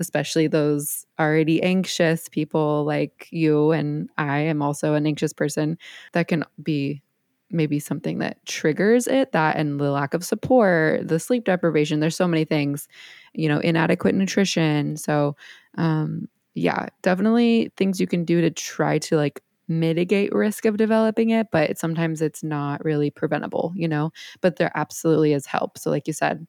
[0.00, 5.78] especially those already anxious people like you and I am also an anxious person
[6.12, 7.02] that can be
[7.50, 12.16] maybe something that triggers it that and the lack of support the sleep deprivation there's
[12.16, 12.88] so many things
[13.34, 14.96] you know inadequate nutrition.
[14.96, 15.36] So
[15.78, 21.30] um yeah definitely things you can do to try to like mitigate risk of developing
[21.30, 24.12] it but sometimes it's not really preventable you know?
[24.40, 25.78] But there absolutely is help.
[25.78, 26.46] So like you said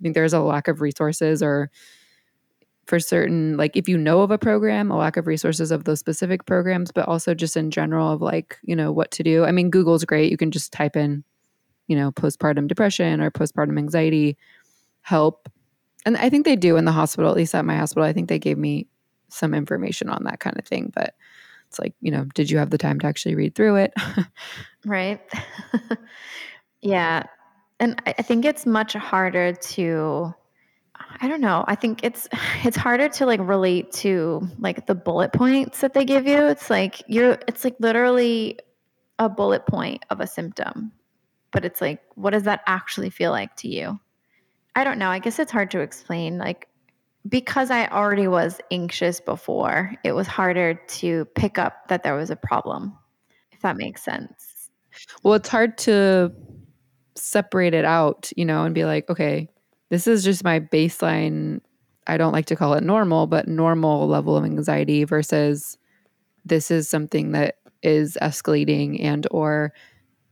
[0.00, 1.70] i think there's a lack of resources or
[2.86, 5.98] for certain like if you know of a program a lack of resources of those
[5.98, 9.44] specific programs but also just in general of like you know what to do.
[9.44, 10.30] I mean google's great.
[10.30, 11.24] You can just type in
[11.86, 14.36] you know postpartum depression or postpartum anxiety
[15.02, 15.48] help.
[16.06, 18.04] And i think they do in the hospital at least at my hospital.
[18.04, 18.86] I think they gave me
[19.28, 21.14] some information on that kind of thing but
[21.68, 23.92] it's like you know did you have the time to actually read through it?
[24.84, 25.20] Right.
[26.84, 27.24] Yeah.
[27.80, 30.32] And i think it's much harder to
[31.20, 31.64] I don't know.
[31.66, 32.28] I think it's
[32.64, 36.46] it's harder to like relate to like the bullet points that they give you.
[36.46, 38.58] It's like you're it's like literally
[39.18, 40.92] a bullet point of a symptom.
[41.52, 43.98] But it's like what does that actually feel like to you?
[44.76, 45.08] I don't know.
[45.08, 46.68] I guess it's hard to explain like
[47.28, 52.30] because I already was anxious before, it was harder to pick up that there was
[52.30, 52.96] a problem.
[53.52, 54.68] If that makes sense.
[55.22, 56.32] Well, it's hard to
[57.14, 59.48] separate it out, you know, and be like, okay,
[59.90, 61.60] this is just my baseline
[62.06, 65.78] I don't like to call it normal, but normal level of anxiety versus
[66.44, 69.72] this is something that is escalating and or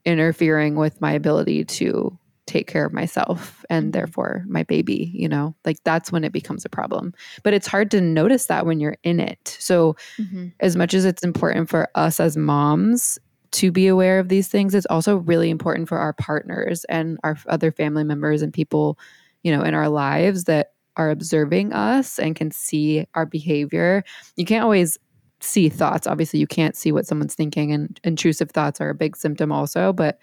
[0.04, 3.90] interfering with my ability to take care of myself and mm-hmm.
[3.92, 5.54] therefore my baby, you know?
[5.64, 7.14] Like that's when it becomes a problem.
[7.42, 9.56] But it's hard to notice that when you're in it.
[9.60, 10.48] So mm-hmm.
[10.60, 13.18] as much as it's important for us as moms
[13.52, 17.38] to be aware of these things, it's also really important for our partners and our
[17.46, 18.98] other family members and people
[19.42, 24.04] you know, in our lives that are observing us and can see our behavior.
[24.36, 24.98] You can't always
[25.40, 26.06] see thoughts.
[26.06, 29.92] Obviously, you can't see what someone's thinking, and intrusive thoughts are a big symptom also,
[29.92, 30.18] but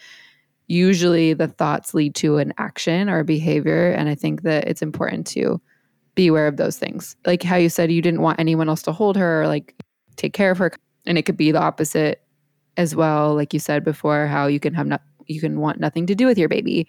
[0.67, 3.91] usually the thoughts lead to an action or a behavior.
[3.91, 5.59] And I think that it's important to
[6.15, 7.15] be aware of those things.
[7.25, 9.75] Like how you said you didn't want anyone else to hold her or like
[10.15, 10.71] take care of her.
[11.05, 12.21] And it could be the opposite
[12.77, 13.33] as well.
[13.33, 16.25] Like you said before, how you can have not you can want nothing to do
[16.25, 16.87] with your baby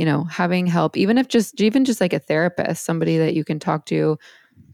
[0.00, 3.44] you know, having help, even if just, even just like a therapist, somebody that you
[3.44, 4.16] can talk to.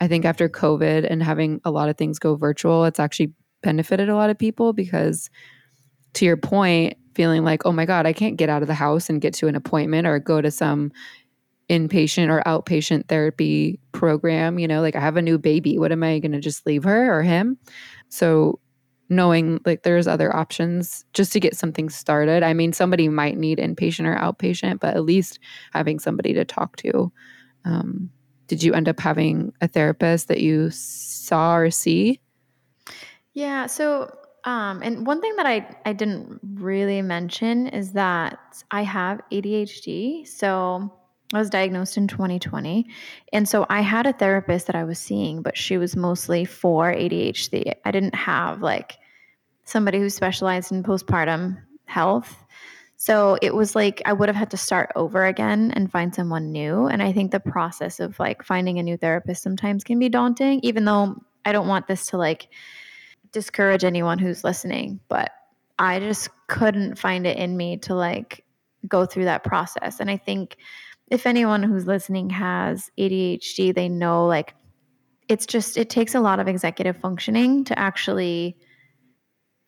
[0.00, 4.08] I think after COVID and having a lot of things go virtual, it's actually benefited
[4.08, 5.28] a lot of people because
[6.12, 9.10] to your point, feeling like, oh my God, I can't get out of the house
[9.10, 10.92] and get to an appointment or go to some
[11.68, 14.60] inpatient or outpatient therapy program.
[14.60, 15.76] You know, like I have a new baby.
[15.76, 17.58] What am I going to just leave her or him?
[18.10, 18.60] So
[19.08, 22.42] knowing like there's other options just to get something started.
[22.42, 25.38] I mean, somebody might need inpatient or outpatient, but at least
[25.72, 27.12] having somebody to talk to.
[27.64, 28.10] Um,
[28.46, 32.20] did you end up having a therapist that you saw or see?
[33.32, 33.66] Yeah.
[33.66, 38.38] So, um, and one thing that I, I didn't really mention is that
[38.70, 40.26] I have ADHD.
[40.26, 40.92] So,
[41.32, 42.86] I was diagnosed in 2020.
[43.32, 46.92] And so I had a therapist that I was seeing, but she was mostly for
[46.92, 47.74] ADHD.
[47.84, 48.96] I didn't have like
[49.64, 52.44] somebody who specialized in postpartum health.
[52.96, 56.52] So it was like I would have had to start over again and find someone
[56.52, 56.86] new.
[56.86, 60.60] And I think the process of like finding a new therapist sometimes can be daunting,
[60.62, 62.48] even though I don't want this to like
[63.32, 65.00] discourage anyone who's listening.
[65.08, 65.32] But
[65.78, 68.44] I just couldn't find it in me to like
[68.88, 70.00] go through that process.
[70.00, 70.56] And I think
[71.08, 74.54] if anyone who's listening has ADHD, they know like
[75.28, 78.56] it's just it takes a lot of executive functioning to actually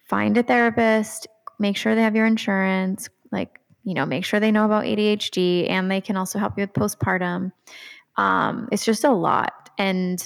[0.09, 1.27] find a therapist,
[1.59, 5.71] make sure they have your insurance, like you know, make sure they know about ADHD
[5.71, 7.53] and they can also help you with postpartum.
[8.17, 9.71] Um, it's just a lot.
[9.79, 10.23] And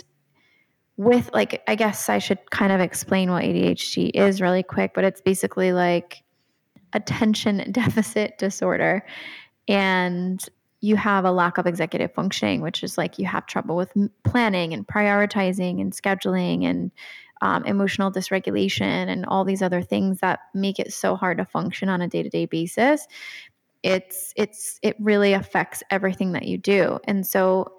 [0.96, 5.05] with like, I guess I should kind of explain what ADHD is really quick, but
[5.05, 6.25] it's basically like
[6.92, 9.05] attention deficit disorder.
[9.68, 10.44] And
[10.83, 13.92] you have a lack of executive functioning, which is like you have trouble with
[14.25, 16.90] planning and prioritizing and scheduling and
[17.40, 21.88] um, emotional dysregulation and all these other things that make it so hard to function
[21.88, 23.07] on a day to day basis.
[23.85, 27.73] It's it's it really affects everything that you do, and so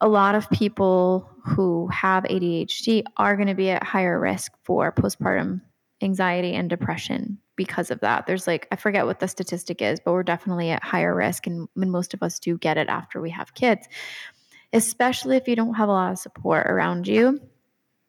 [0.00, 4.92] a lot of people who have ADHD are going to be at higher risk for
[4.92, 5.60] postpartum
[6.02, 8.26] anxiety and depression because of that.
[8.26, 11.46] There's like, I forget what the statistic is, but we're definitely at higher risk.
[11.46, 13.86] And, and most of us do get it after we have kids,
[14.72, 17.38] especially if you don't have a lot of support around you.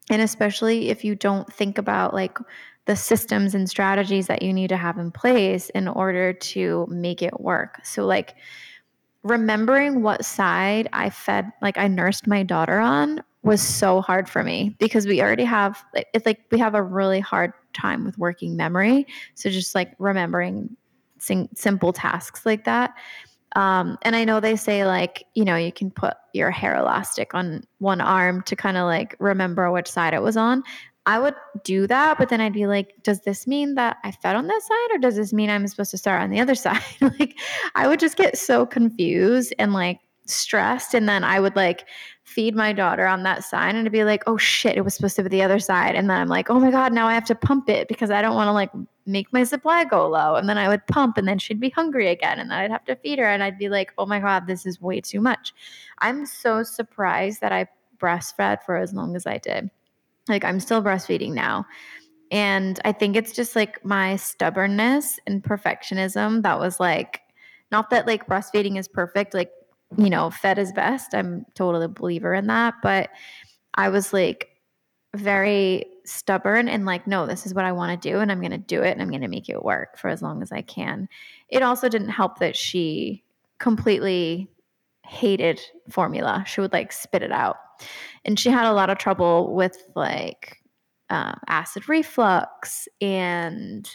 [0.10, 2.38] And especially if you don't think about like
[2.86, 7.22] the systems and strategies that you need to have in place in order to make
[7.22, 7.80] it work.
[7.84, 8.36] So, like,
[9.24, 14.44] remembering what side I fed, like I nursed my daughter on was so hard for
[14.44, 15.84] me because we already have
[16.14, 19.08] it's like we have a really hard time with working memory.
[19.36, 20.76] So just like remembering
[21.18, 22.94] sim- simple tasks like that.
[23.56, 27.34] Um, and i know they say like you know you can put your hair elastic
[27.34, 30.64] on one arm to kind of like remember which side it was on.
[31.06, 34.36] I would do that, but then I'd be like, does this mean that I fed
[34.36, 36.84] on this side or does this mean I'm supposed to start on the other side?
[37.02, 37.40] like
[37.74, 41.86] I would just get so confused and like stressed and then I would like
[42.30, 45.16] feed my daughter on that side and to be like, oh shit, it was supposed
[45.16, 45.96] to be the other side.
[45.96, 48.22] And then I'm like, oh my God, now I have to pump it because I
[48.22, 48.70] don't want to like
[49.08, 50.36] make my supply go low.
[50.36, 52.38] And then I would pump and then she'd be hungry again.
[52.38, 54.68] And then I'd have to feed her and I'd be like, oh my God, this
[54.68, 55.54] is way too much.
[56.00, 57.68] I'm so surprised that I
[57.98, 59.72] breastfed for as long as I did.
[60.28, 61.66] Like I'm still breastfeeding now.
[62.32, 67.22] And I think it's just like my stubbornness and perfectionism that was like,
[67.72, 69.52] not that like breastfeeding is perfect, like,
[69.98, 71.14] you know, fed is best.
[71.14, 72.76] I'm totally a believer in that.
[72.82, 73.10] But
[73.74, 74.50] I was like
[75.16, 78.20] very stubborn and like, no, this is what I want to do.
[78.20, 80.22] And I'm going to do it and I'm going to make it work for as
[80.22, 81.08] long as I can.
[81.50, 83.24] It also didn't help that she
[83.60, 84.48] completely
[85.06, 85.60] hated
[85.90, 86.44] formula.
[86.48, 87.58] She would like spit it out
[88.26, 90.62] and she had a lot of trouble with like
[91.10, 93.90] um, acid reflux and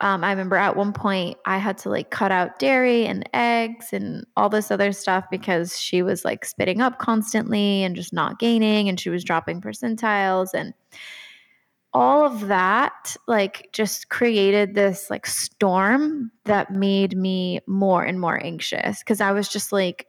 [0.00, 3.92] um, I remember at one point I had to like cut out dairy and eggs
[3.92, 8.38] and all this other stuff because she was like spitting up constantly and just not
[8.38, 10.54] gaining and she was dropping percentiles.
[10.54, 10.72] And
[11.92, 18.42] all of that like just created this like storm that made me more and more
[18.42, 20.06] anxious because I was just like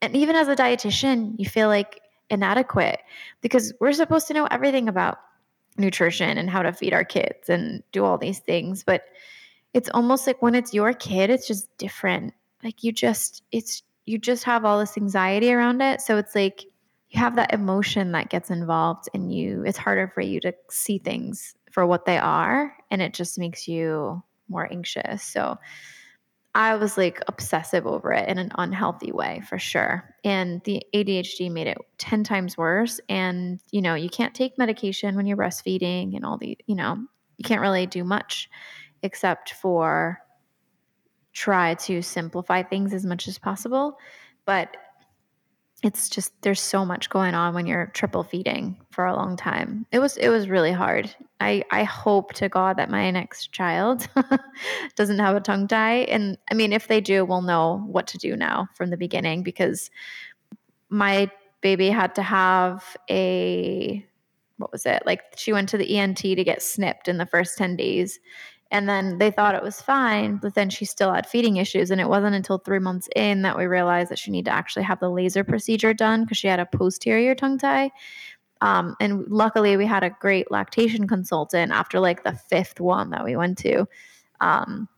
[0.00, 3.00] and even as a dietitian you feel like inadequate
[3.40, 5.18] because we're supposed to know everything about
[5.76, 9.04] nutrition and how to feed our kids and do all these things but
[9.74, 12.32] it's almost like when it's your kid it's just different.
[12.62, 16.00] Like you just it's you just have all this anxiety around it.
[16.00, 16.64] So it's like
[17.10, 19.64] you have that emotion that gets involved and you.
[19.66, 23.66] It's harder for you to see things for what they are and it just makes
[23.68, 25.22] you more anxious.
[25.22, 25.58] So
[26.54, 30.14] I was like obsessive over it in an unhealthy way for sure.
[30.22, 33.00] And the ADHD made it 10 times worse.
[33.08, 36.96] And, you know, you can't take medication when you're breastfeeding and all the, you know,
[37.38, 38.48] you can't really do much
[39.02, 40.18] except for
[41.32, 43.98] try to simplify things as much as possible.
[44.46, 44.76] But
[45.84, 49.84] it's just there's so much going on when you're triple feeding for a long time.
[49.92, 51.14] It was it was really hard.
[51.40, 54.08] I I hope to God that my next child
[54.96, 58.18] doesn't have a tongue tie and I mean if they do we'll know what to
[58.18, 59.90] do now from the beginning because
[60.88, 61.30] my
[61.60, 64.06] baby had to have a
[64.56, 65.02] what was it?
[65.04, 68.20] Like she went to the ENT to get snipped in the first 10 days
[68.74, 71.92] and then they thought it was fine, but then she still had feeding issues.
[71.92, 74.82] And it wasn't until three months in that we realized that she needed to actually
[74.82, 77.92] have the laser procedure done because she had a posterior tongue tie.
[78.60, 83.24] Um, and luckily, we had a great lactation consultant after like the fifth one that
[83.24, 83.86] we went to.
[84.40, 84.88] Um,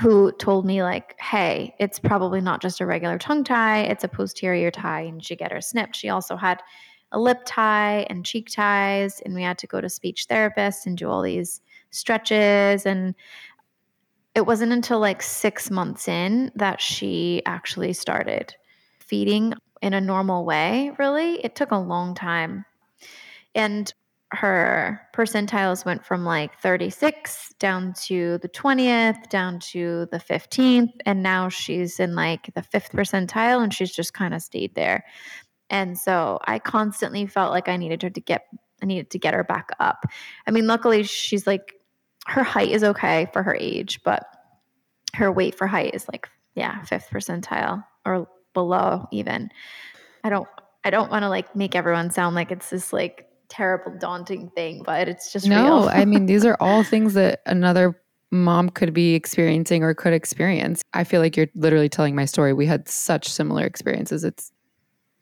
[0.00, 4.08] who told me like hey it's probably not just a regular tongue tie it's a
[4.08, 6.62] posterior tie and she get her snipped she also had
[7.10, 10.96] a lip tie and cheek ties and we had to go to speech therapists and
[10.96, 13.14] do all these stretches and
[14.34, 18.54] it wasn't until like six months in that she actually started
[19.00, 21.44] feeding in a normal way, really.
[21.44, 22.64] It took a long time.
[23.54, 23.92] And
[24.32, 30.92] her percentiles went from like 36 down to the 20th, down to the 15th.
[31.06, 35.04] And now she's in like the fifth percentile and she's just kind of stayed there.
[35.70, 38.44] And so I constantly felt like I needed her to get,
[38.82, 40.04] I needed to get her back up.
[40.46, 41.74] I mean, luckily she's like
[42.28, 44.24] her height is okay for her age, but
[45.14, 49.50] her weight for height is like, yeah, fifth percentile or below even.
[50.22, 50.48] I don't
[50.84, 54.82] I don't want to like make everyone sound like it's this like terrible daunting thing,
[54.84, 58.00] but it's just No, I mean these are all things that another
[58.30, 60.82] mom could be experiencing or could experience.
[60.92, 62.52] I feel like you're literally telling my story.
[62.52, 64.22] We had such similar experiences.
[64.22, 64.52] It's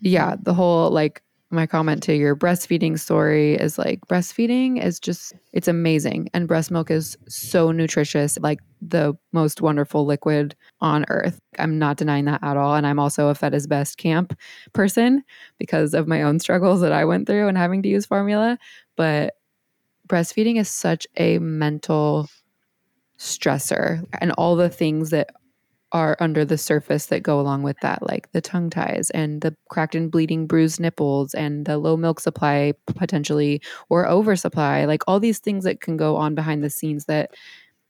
[0.01, 0.43] yeah, mm-hmm.
[0.43, 5.69] the whole like my comment to your breastfeeding story is like breastfeeding is just it's
[5.69, 6.29] amazing.
[6.35, 11.41] And breast milk is so nutritious like the most wonderful liquid on earth.
[11.59, 12.75] I'm not denying that at all.
[12.75, 14.37] And i'm also a fed is best camp
[14.73, 15.23] person
[15.59, 18.59] because of my own struggles that i went through and having to use formula.
[18.97, 19.35] But
[20.09, 22.29] breastfeeding is such a mental
[23.19, 24.05] stressor.
[24.21, 25.31] And all the things that
[25.97, 29.57] are under the surface that go along with that, like the tongue ties and the
[29.71, 35.19] cracked and bleeding bruised nipples and the low milk supply potentially or oversupply, like all
[35.19, 37.31] these things that can go on behind the scenes that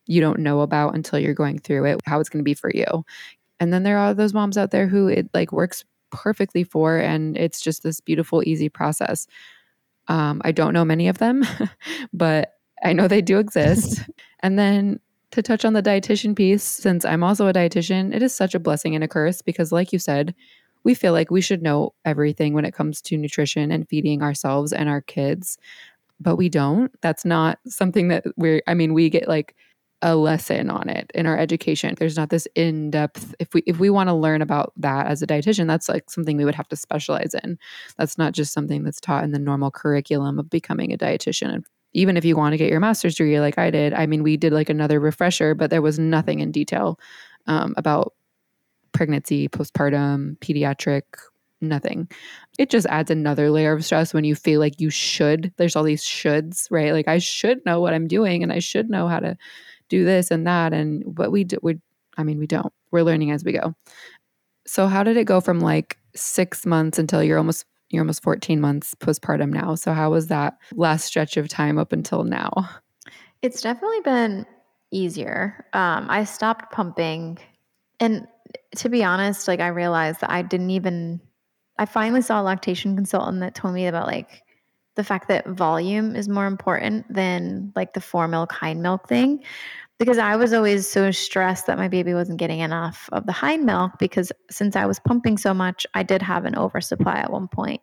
[0.07, 2.71] you don't know about until you're going through it, how it's going to be for
[2.73, 3.05] you.
[3.59, 6.99] And then there are those moms out there who it like works perfectly for.
[6.99, 9.27] And it's just this beautiful, easy process.
[10.07, 11.45] Um, I don't know many of them,
[12.13, 12.53] but
[12.85, 14.01] I know they do exist.
[14.41, 15.01] and then
[15.37, 18.59] to touch on the dietitian piece, since I'm also a dietitian, it is such a
[18.59, 20.34] blessing and a curse because, like you said,
[20.82, 24.72] we feel like we should know everything when it comes to nutrition and feeding ourselves
[24.72, 25.59] and our kids,
[26.18, 26.91] but we don't.
[27.03, 29.55] That's not something that we're, I mean, we get like
[30.03, 31.95] a lesson on it in our education.
[31.99, 35.26] There's not this in-depth if we if we want to learn about that as a
[35.26, 37.59] dietitian, that's like something we would have to specialize in.
[37.99, 41.55] That's not just something that's taught in the normal curriculum of becoming a dietitian.
[41.55, 44.22] And even if you want to get your master's degree like I did, I mean,
[44.22, 46.99] we did like another refresher, but there was nothing in detail
[47.47, 48.12] um, about
[48.93, 51.03] pregnancy, postpartum, pediatric,
[51.61, 52.11] nothing.
[52.59, 55.53] It just adds another layer of stress when you feel like you should.
[55.57, 56.93] There's all these shoulds, right?
[56.93, 59.37] Like I should know what I'm doing and I should know how to
[59.89, 60.72] do this and that.
[60.72, 61.78] And what we do, we,
[62.16, 62.72] I mean, we don't.
[62.91, 63.74] We're learning as we go.
[64.66, 68.61] So how did it go from like six months until you're almost you're almost 14
[68.61, 69.74] months postpartum now?
[69.74, 72.68] So how was that last stretch of time up until now?
[73.43, 74.47] It's definitely been
[74.91, 75.66] easier.
[75.72, 77.39] Um, I stopped pumping
[78.01, 78.26] and
[78.76, 81.20] to be honest, like I realized that I didn't even
[81.78, 84.43] I finally saw a lactation consultant that told me about like
[84.95, 89.45] the fact that volume is more important than like the fore milk hind milk thing
[89.99, 93.65] because I was always so stressed that my baby wasn't getting enough of the hind
[93.65, 97.49] milk because since I was pumping so much, I did have an oversupply at one
[97.49, 97.81] point.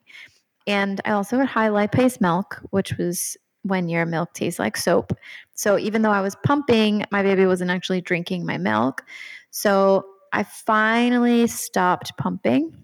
[0.68, 5.14] And I also had high lipase milk, which was when your milk tastes like soap.
[5.56, 9.04] So even though I was pumping, my baby wasn't actually drinking my milk.
[9.52, 12.78] So I finally stopped pumping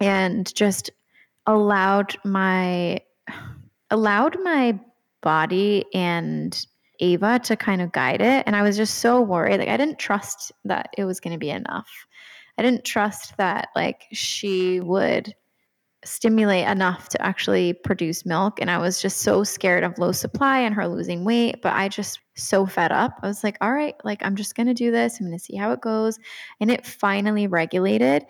[0.00, 0.90] and just
[1.46, 3.00] allowed my
[3.90, 4.78] allowed my
[5.20, 6.66] body and
[7.00, 9.98] Ava to kind of guide it and I was just so worried like I didn't
[9.98, 11.88] trust that it was going to be enough.
[12.58, 15.34] I didn't trust that like she would
[16.04, 18.60] stimulate enough to actually produce milk.
[18.60, 21.60] And I was just so scared of low supply and her losing weight.
[21.62, 23.18] But I just so fed up.
[23.22, 25.20] I was like, all right, like I'm just gonna do this.
[25.20, 26.18] I'm gonna see how it goes.
[26.60, 28.24] And it finally regulated.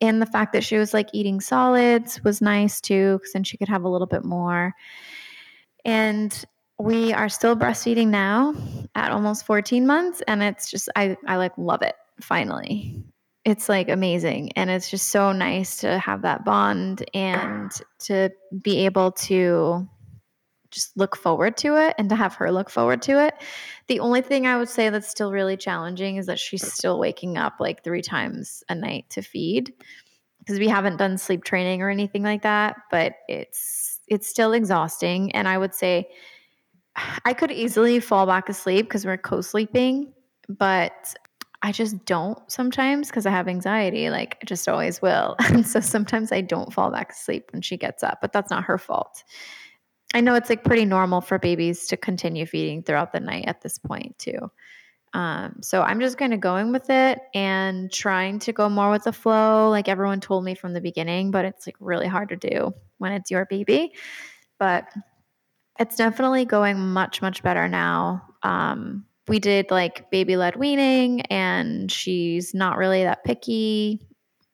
[0.00, 3.56] And the fact that she was like eating solids was nice too, because then she
[3.56, 4.74] could have a little bit more.
[5.84, 6.44] And
[6.78, 8.54] we are still breastfeeding now
[8.94, 10.22] at almost 14 months.
[10.26, 13.04] And it's just I I like love it finally
[13.46, 17.70] it's like amazing and it's just so nice to have that bond and
[18.00, 18.28] to
[18.60, 19.88] be able to
[20.72, 23.34] just look forward to it and to have her look forward to it.
[23.86, 27.38] The only thing I would say that's still really challenging is that she's still waking
[27.38, 29.72] up like 3 times a night to feed
[30.40, 35.30] because we haven't done sleep training or anything like that, but it's it's still exhausting
[35.36, 36.08] and I would say
[37.24, 40.12] I could easily fall back asleep because we're co-sleeping,
[40.48, 41.14] but
[41.62, 44.10] I just don't sometimes because I have anxiety.
[44.10, 45.36] Like, I just always will.
[45.46, 48.64] And so sometimes I don't fall back asleep when she gets up, but that's not
[48.64, 49.24] her fault.
[50.14, 53.60] I know it's like pretty normal for babies to continue feeding throughout the night at
[53.60, 54.50] this point, too.
[55.12, 59.04] Um, so I'm just kind of going with it and trying to go more with
[59.04, 62.36] the flow, like everyone told me from the beginning, but it's like really hard to
[62.36, 63.94] do when it's your baby.
[64.58, 64.84] But
[65.78, 68.22] it's definitely going much, much better now.
[68.42, 74.00] Um, we did like baby led weaning, and she's not really that picky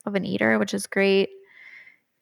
[0.06, 1.30] of an eater, which is great.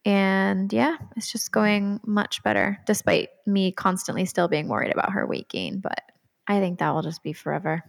[0.05, 5.27] And yeah, it's just going much better despite me constantly still being worried about her
[5.27, 5.81] weight gain.
[5.81, 6.03] But
[6.47, 7.85] I think that will just be forever.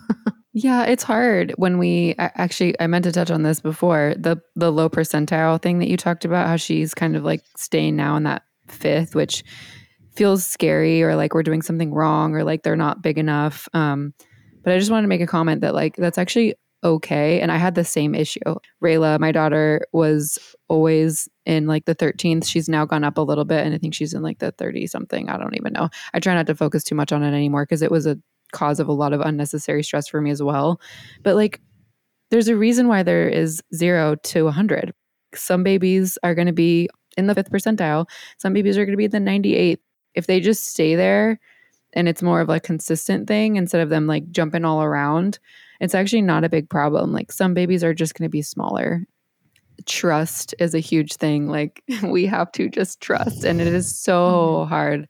[0.52, 4.14] yeah, it's hard when we actually I meant to touch on this before.
[4.16, 7.94] The the low percentile thing that you talked about, how she's kind of like staying
[7.94, 9.44] now in that fifth, which
[10.14, 13.68] feels scary or like we're doing something wrong or like they're not big enough.
[13.74, 14.14] Um,
[14.62, 17.40] but I just wanted to make a comment that like that's actually okay.
[17.40, 18.40] And I had the same issue.
[18.82, 20.38] Rayla, my daughter, was
[20.68, 22.46] always in like the 13th.
[22.46, 24.86] She's now gone up a little bit and I think she's in like the 30
[24.86, 25.28] something.
[25.28, 25.88] I don't even know.
[26.14, 28.18] I try not to focus too much on it anymore because it was a
[28.52, 30.80] cause of a lot of unnecessary stress for me as well.
[31.22, 31.60] But like
[32.30, 34.92] there's a reason why there is zero to 100.
[35.34, 38.08] Some babies are going to be in the fifth percentile,
[38.38, 39.78] some babies are going to be the 98th
[40.14, 41.38] if they just stay there
[41.92, 45.38] and it's more of a consistent thing instead of them like jumping all around,
[45.80, 47.12] it's actually not a big problem.
[47.12, 49.06] Like some babies are just going to be smaller.
[49.86, 51.48] Trust is a huge thing.
[51.48, 53.44] Like we have to just trust.
[53.44, 54.68] And it is so mm-hmm.
[54.68, 55.08] hard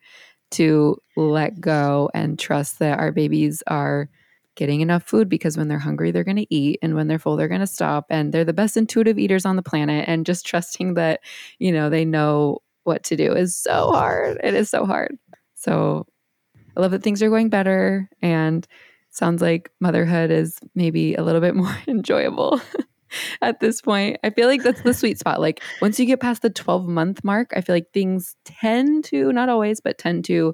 [0.51, 4.09] to let go and trust that our babies are
[4.55, 6.77] getting enough food because when they're hungry, they're going to eat.
[6.81, 8.05] And when they're full, they're going to stop.
[8.09, 10.05] And they're the best intuitive eaters on the planet.
[10.07, 11.21] And just trusting that,
[11.59, 14.39] you know, they know what to do is so hard.
[14.43, 15.17] It is so hard.
[15.55, 16.07] So
[16.75, 18.67] I love that things are going better and
[19.09, 22.61] sounds like motherhood is maybe a little bit more enjoyable.
[23.41, 24.17] at this point.
[24.23, 25.41] I feel like that's the sweet spot.
[25.41, 29.31] Like once you get past the 12 month mark, I feel like things tend to,
[29.31, 30.53] not always, but tend to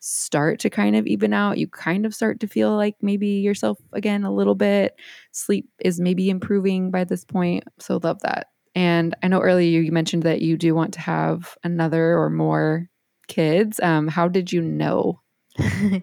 [0.00, 1.58] start to kind of even out.
[1.58, 4.94] You kind of start to feel like maybe yourself again a little bit.
[5.32, 7.64] Sleep is maybe improving by this point.
[7.78, 8.48] So love that.
[8.78, 12.88] And I know earlier you mentioned that you do want to have another or more
[13.26, 13.80] kids.
[13.80, 15.20] Um, how did you know?
[15.58, 16.00] um,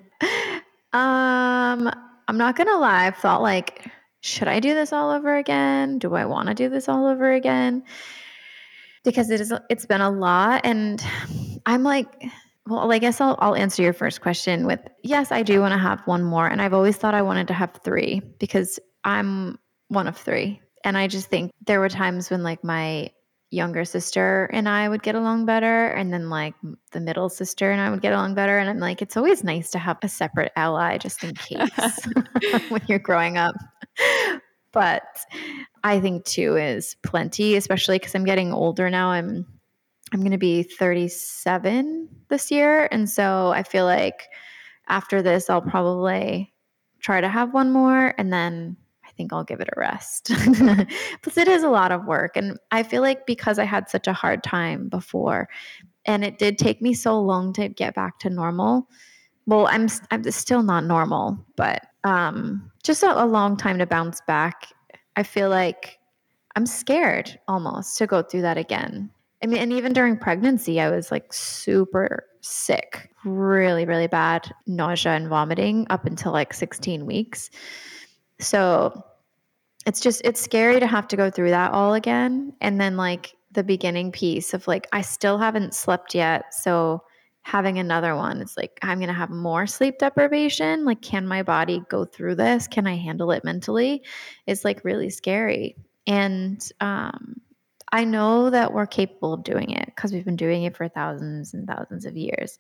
[0.92, 3.08] I'm not gonna lie.
[3.08, 6.00] I've thought like, should I do this all over again?
[6.00, 7.82] Do I want to do this all over again?
[9.06, 11.02] Because it is, it's been a lot, and
[11.66, 12.26] I'm like,
[12.68, 15.78] well, I guess I'll, I'll answer your first question with yes, I do want to
[15.78, 16.46] have one more.
[16.46, 20.60] And I've always thought I wanted to have three because I'm one of three.
[20.86, 23.10] And I just think there were times when like my
[23.50, 25.88] younger sister and I would get along better.
[25.88, 26.54] And then like
[26.92, 28.58] the middle sister and I would get along better.
[28.58, 31.70] And I'm like, it's always nice to have a separate ally just in case
[32.70, 33.56] when you're growing up.
[34.72, 35.04] But
[35.84, 39.10] I think two is plenty, especially because I'm getting older now.
[39.10, 39.46] I'm
[40.14, 42.88] I'm going to be 37 this year.
[42.92, 44.28] And so I feel like
[44.88, 46.54] after this, I'll probably
[47.00, 48.78] try to have one more and then
[49.16, 50.26] think I'll give it a rest.
[51.22, 52.36] Plus, it is a lot of work.
[52.36, 55.50] And I feel like because I had such a hard time before
[56.06, 58.88] and it did take me so long to get back to normal.
[59.48, 64.22] Well, I'm, I'm still not normal, but um, just a, a long time to bounce
[64.28, 64.68] back.
[65.16, 66.00] I feel like
[66.56, 69.12] I'm scared almost to go through that again
[69.46, 75.12] I mean, and even during pregnancy, I was like super sick, really, really bad nausea
[75.12, 77.52] and vomiting up until like 16 weeks.
[78.40, 79.04] So
[79.86, 82.54] it's just, it's scary to have to go through that all again.
[82.62, 86.54] And then like the beginning piece of like, I still haven't slept yet.
[86.54, 87.04] So
[87.44, 90.84] having another one, it's like, I'm going to have more sleep deprivation.
[90.84, 92.68] Like, can my body go through this?
[92.68, 94.04] Can I handle it mentally?
[94.48, 95.76] It's like really scary.
[96.08, 97.40] And um,
[97.92, 101.54] I know that we're capable of doing it because we've been doing it for thousands
[101.54, 102.58] and thousands of years.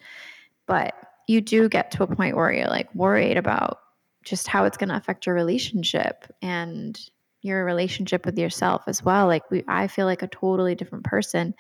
[0.67, 0.93] But
[1.27, 3.79] you do get to a point where you're like worried about
[4.25, 6.99] just how it's going to affect your relationship and
[7.41, 9.27] your relationship with yourself as well.
[9.27, 11.53] Like we I feel like a totally different person.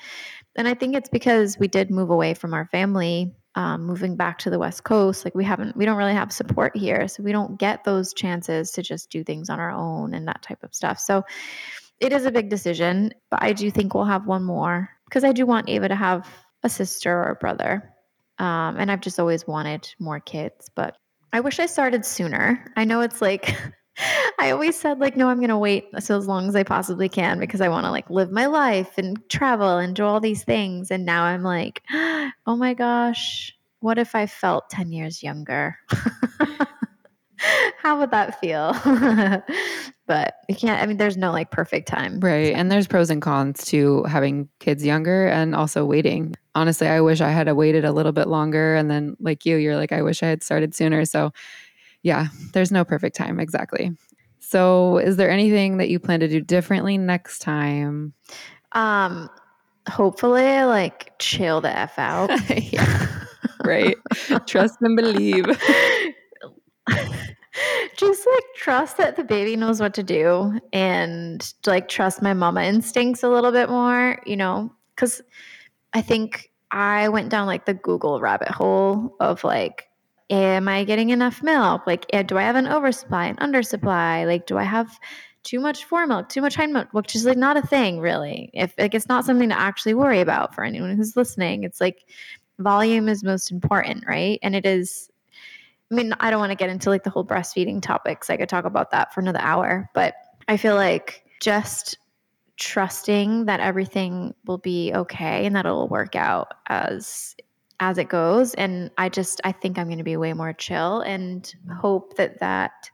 [0.55, 4.39] And I think it's because we did move away from our family, um, moving back
[4.39, 5.23] to the West Coast.
[5.23, 7.07] Like we haven't, we don't really have support here.
[7.07, 10.41] So we don't get those chances to just do things on our own and that
[10.41, 10.99] type of stuff.
[10.99, 11.23] So
[11.99, 15.31] it is a big decision, but I do think we'll have one more because I
[15.33, 16.27] do want Ava to have
[16.63, 17.93] a sister or a brother.
[18.39, 20.97] Um, and I've just always wanted more kids, but
[21.35, 22.63] I wish I started sooner.
[22.77, 23.53] I know it's like,
[24.39, 27.09] I always said like, no, I'm going to wait so as long as I possibly
[27.09, 30.45] can because I want to like live my life and travel and do all these
[30.45, 30.91] things.
[30.91, 35.75] And now I'm like, oh my gosh, what if I felt 10 years younger?
[37.77, 38.73] How would that feel?
[40.07, 42.19] but you can't, I mean, there's no like perfect time.
[42.19, 42.47] Right.
[42.47, 42.53] So.
[42.53, 46.35] And there's pros and cons to having kids younger and also waiting.
[46.53, 48.75] Honestly, I wish I had waited a little bit longer.
[48.75, 51.05] And then, like you, you're like, I wish I had started sooner.
[51.05, 51.31] So,
[52.03, 53.39] yeah, there's no perfect time.
[53.39, 53.91] Exactly.
[54.39, 58.13] So, is there anything that you plan to do differently next time?
[58.73, 59.29] Um,
[59.89, 62.29] hopefully, like chill the f out.
[62.71, 63.07] yeah,
[63.63, 63.97] right.
[64.45, 65.45] Trust and believe.
[67.97, 72.63] just like trust that the baby knows what to do and like trust my mama
[72.63, 75.21] instincts a little bit more, you know, because
[75.93, 79.87] I think I went down like the Google rabbit hole of like,
[80.29, 81.87] am I getting enough milk?
[81.87, 84.25] Like, eh, do I have an oversupply, an undersupply?
[84.25, 84.99] Like, do I have
[85.45, 88.49] too much fore milk, too much hind milk, which is like not a thing really.
[88.53, 92.03] If like it's not something to actually worry about for anyone who's listening, it's like
[92.59, 94.39] volume is most important, right?
[94.41, 95.09] And it is
[95.91, 98.29] I mean, I don't want to get into like the whole breastfeeding topics.
[98.29, 100.15] I could talk about that for another hour, but
[100.47, 101.97] I feel like just
[102.57, 107.35] trusting that everything will be okay and that it'll work out as
[107.81, 111.01] as it goes and i just i think i'm going to be way more chill
[111.01, 112.89] and hope that that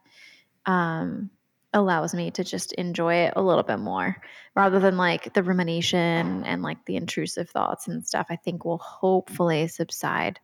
[0.65, 1.29] um
[1.73, 4.17] allows me to just enjoy it a little bit more
[4.55, 8.79] rather than like the rumination and like the intrusive thoughts and stuff i think will
[8.79, 10.39] hopefully subside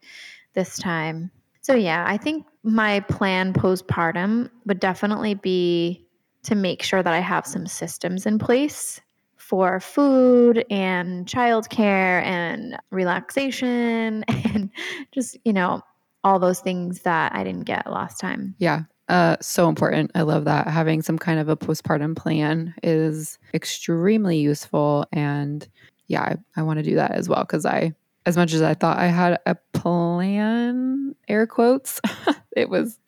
[0.54, 1.32] this time
[1.68, 6.08] so, yeah, I think my plan postpartum would definitely be
[6.44, 9.02] to make sure that I have some systems in place
[9.36, 14.70] for food and childcare and relaxation and
[15.14, 15.82] just, you know,
[16.24, 18.56] all those things that I didn't get last time.
[18.60, 18.84] Yeah.
[19.10, 20.12] Uh, so important.
[20.16, 20.70] I love that.
[20.70, 25.06] Having some kind of a postpartum plan is extremely useful.
[25.12, 25.68] And
[26.08, 27.94] yeah, I, I want to do that as well because I
[28.28, 32.02] as much as I thought I had a plan, air quotes,
[32.58, 33.00] it was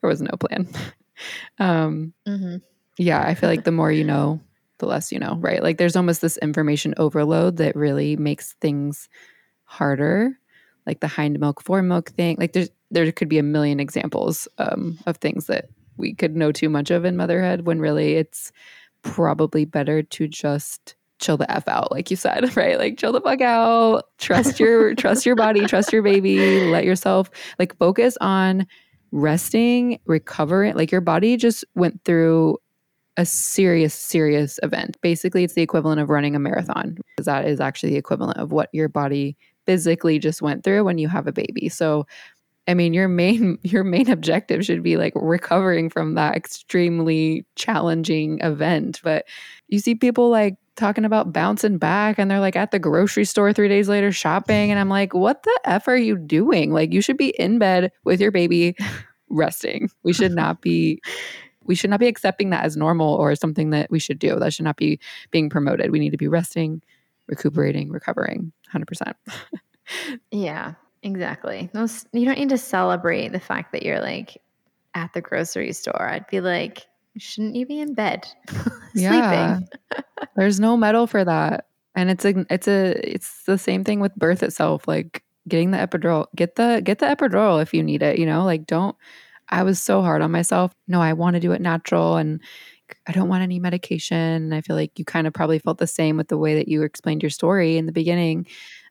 [0.00, 0.68] there was no plan.
[1.60, 2.56] Um, mm-hmm.
[2.98, 4.40] Yeah, I feel like the more you know,
[4.78, 5.62] the less you know, right?
[5.62, 9.08] Like there's almost this information overload that really makes things
[9.62, 10.36] harder,
[10.86, 12.36] like the hind milk, fore milk thing.
[12.40, 16.50] Like there's there could be a million examples um, of things that we could know
[16.50, 18.50] too much of in motherhood when really it's
[19.02, 22.78] probably better to just chill the f out like you said right?
[22.78, 24.04] Like chill the fuck out.
[24.18, 28.66] Trust your trust your body trust your baby let yourself like focus on
[29.12, 30.74] resting recovering.
[30.74, 32.58] Like your body just went through
[33.16, 34.96] a serious serious event.
[35.00, 36.98] Basically it's the equivalent of running a marathon.
[37.16, 40.98] Because that is actually the equivalent of what your body physically just went through when
[40.98, 41.68] you have a baby.
[41.68, 42.06] So
[42.66, 48.40] I mean, your main your main objective should be like recovering from that extremely challenging
[48.40, 49.00] event.
[49.02, 49.26] But
[49.68, 53.52] you see people like talking about bouncing back and they're like at the grocery store
[53.52, 56.72] 3 days later shopping and I'm like, "What the f are you doing?
[56.72, 58.76] Like you should be in bed with your baby
[59.28, 59.90] resting.
[60.02, 61.00] We should not be
[61.64, 64.38] we should not be accepting that as normal or something that we should do.
[64.38, 65.00] That should not be
[65.30, 65.90] being promoted.
[65.90, 66.82] We need to be resting,
[67.26, 69.14] recuperating, recovering 100%.
[70.30, 70.74] yeah.
[71.02, 71.70] Exactly.
[71.74, 74.40] No, you don't need to celebrate the fact that you're like
[74.94, 76.08] at the grocery store.
[76.08, 76.86] I'd be like,
[77.18, 78.26] shouldn't you be in bed
[78.94, 79.60] yeah.
[80.36, 81.66] There's no medal for that.
[81.94, 84.88] And it's a it's a it's the same thing with birth itself.
[84.88, 88.44] Like getting the epidural, get the get the epidural if you need it, you know?
[88.44, 88.96] Like don't
[89.48, 90.72] I was so hard on myself.
[90.88, 92.40] No, I want to do it natural and
[93.06, 94.52] I don't want any medication.
[94.52, 96.82] I feel like you kind of probably felt the same with the way that you
[96.82, 98.46] explained your story in the beginning.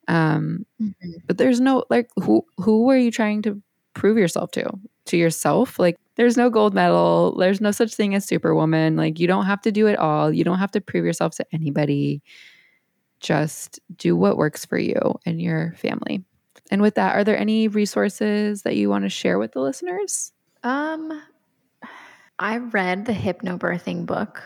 [0.08, 1.12] Um, mm-hmm.
[1.26, 3.62] But there's no like who who were you trying to
[3.94, 4.70] prove yourself to?
[5.06, 5.80] To yourself?
[5.80, 7.36] Like there's no gold medal.
[7.38, 8.96] There's no such thing as superwoman.
[8.96, 10.32] Like you don't have to do it all.
[10.32, 12.22] You don't have to prove yourself to anybody.
[13.20, 16.24] Just do what works for you and your family.
[16.72, 20.32] And with that, are there any resources that you want to share with the listeners?
[20.64, 21.22] Um
[22.40, 24.42] I read the hypnobirthing book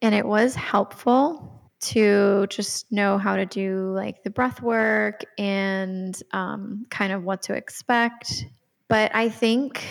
[0.00, 6.20] and it was helpful to just know how to do like the breath work and
[6.32, 8.46] um, kind of what to expect.
[8.88, 9.84] But I think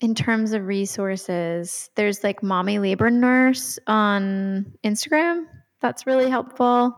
[0.00, 5.46] in terms of resources, there's like mommy labor nurse on Instagram.
[5.80, 6.96] That's really helpful.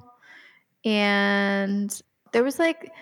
[0.85, 2.93] And there was like,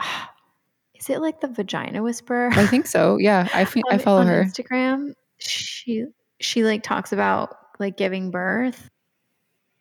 [0.96, 2.50] is it like the vagina whisperer?
[2.52, 3.18] I think so.
[3.18, 3.64] Yeah, I
[3.98, 5.12] follow her Instagram.
[5.38, 6.06] She
[6.40, 8.90] she like talks about like giving birth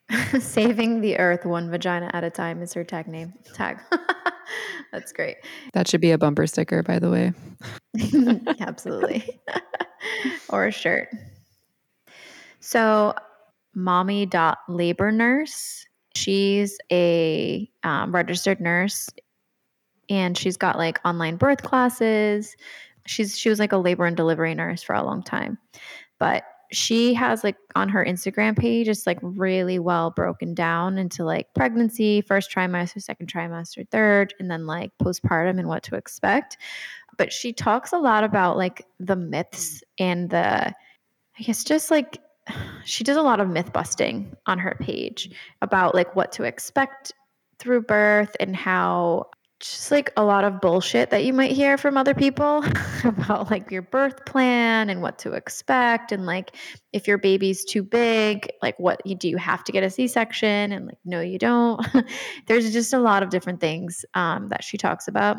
[0.40, 3.34] Saving the earth one vagina at a time is her tag name.
[3.54, 3.80] Tag.
[4.92, 5.38] That's great.
[5.74, 7.34] That should be a bumper sticker, by the way.
[8.60, 9.42] Absolutely.
[10.50, 11.10] or a shirt.
[12.60, 13.14] So,
[13.74, 15.86] mommy dot labor nurse.
[16.16, 19.10] She's a um, registered nurse,
[20.10, 22.56] and she's got like online birth classes.
[23.06, 25.58] She's she was like a labor and delivery nurse for a long time,
[26.20, 31.24] but she has like on her Instagram page, it's like really well broken down into
[31.24, 36.58] like pregnancy, first trimester, second trimester, third, and then like postpartum and what to expect.
[37.18, 42.18] But she talks a lot about like the myths and the, I guess, just like
[42.84, 47.14] she does a lot of myth busting on her page about like what to expect
[47.60, 49.26] through birth and how
[49.72, 52.64] just like a lot of bullshit that you might hear from other people
[53.04, 56.56] about like your birth plan and what to expect and like
[56.94, 60.72] if your baby's too big like what do you have to get a c-section?
[60.72, 61.86] And like no you don't.
[62.48, 65.38] There's just a lot of different things um, that she talks about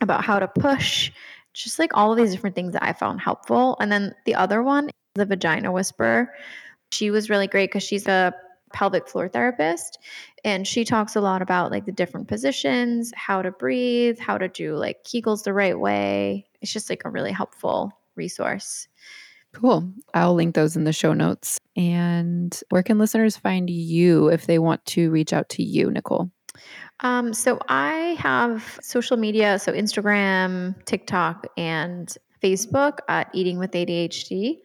[0.00, 1.10] about how to push
[1.54, 3.76] just like all of these different things that i found helpful.
[3.80, 6.32] And then the other one the vagina whisperer.
[6.90, 8.32] She was really great because she's a
[8.72, 9.98] pelvic floor therapist
[10.44, 14.48] and she talks a lot about like the different positions how to breathe how to
[14.48, 16.46] do like kegels the right way.
[16.60, 18.88] It's just like a really helpful resource.
[19.54, 19.90] Cool.
[20.14, 21.58] I'll link those in the show notes.
[21.76, 26.30] And where can listeners find you if they want to reach out to you nicole?
[27.00, 32.12] Um, so i have social media so instagram tiktok and
[32.42, 34.58] facebook at eating with adhd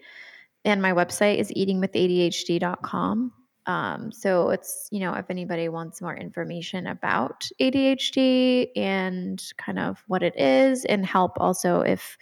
[0.65, 3.31] and my website is eatingwithadhd.com
[3.65, 10.03] um, so it's, you know, if anybody wants more information about ADHD and kind of
[10.07, 12.17] what it is, and help also if,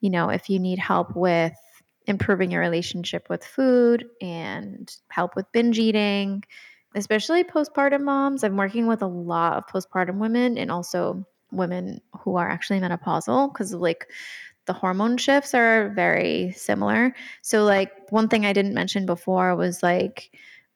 [0.00, 1.54] you know, if you need help with
[2.06, 6.42] improving your relationship with food and help with binge eating,
[6.94, 8.42] especially postpartum moms.
[8.42, 13.52] I'm working with a lot of postpartum women and also women who are actually menopausal
[13.52, 14.08] because like
[14.66, 17.14] the hormone shifts are very similar.
[17.42, 20.30] So like one thing I didn't mention before was like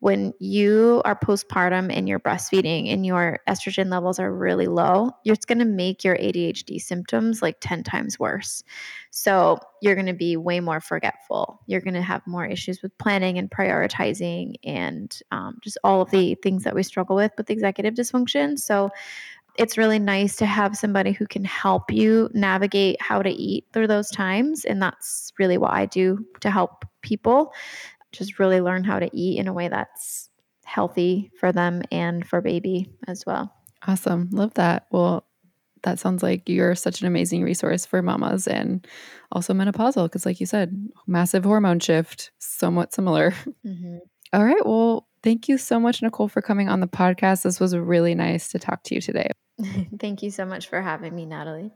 [0.07, 5.45] when you are postpartum and you're breastfeeding and your estrogen levels are really low, it's
[5.45, 8.63] going to make your ADHD symptoms like 10 times worse.
[9.11, 11.61] So you're going to be way more forgetful.
[11.67, 16.11] You're going to have more issues with planning and prioritizing and um, just all of
[16.13, 18.61] the things that we struggle with with executive dysfunction.
[18.61, 18.91] So
[19.59, 23.89] it's really nice to have somebody who can help you navigate how to eat through
[23.89, 24.65] those times.
[24.65, 27.53] And that's really what I do to help people
[28.17, 30.29] just really learn how to eat in a way that's
[30.65, 33.53] healthy for them and for baby as well.
[33.87, 34.29] Awesome.
[34.33, 34.87] Love that.
[34.91, 35.27] Well,
[35.83, 38.87] that sounds like you're such an amazing resource for mamas and
[39.31, 43.31] also menopausal because like you said massive hormone shift somewhat similar
[43.65, 43.99] mm-hmm.
[44.33, 47.77] All right well thank you so much nicole for coming on the podcast this was
[47.77, 49.31] really nice to talk to you today
[50.01, 51.71] thank you so much for having me natalie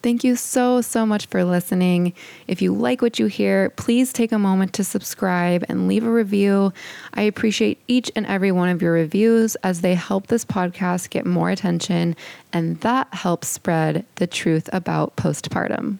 [0.00, 2.14] Thank you so, so much for listening.
[2.46, 6.10] If you like what you hear, please take a moment to subscribe and leave a
[6.10, 6.72] review.
[7.14, 11.26] I appreciate each and every one of your reviews as they help this podcast get
[11.26, 12.14] more attention,
[12.52, 15.98] and that helps spread the truth about postpartum.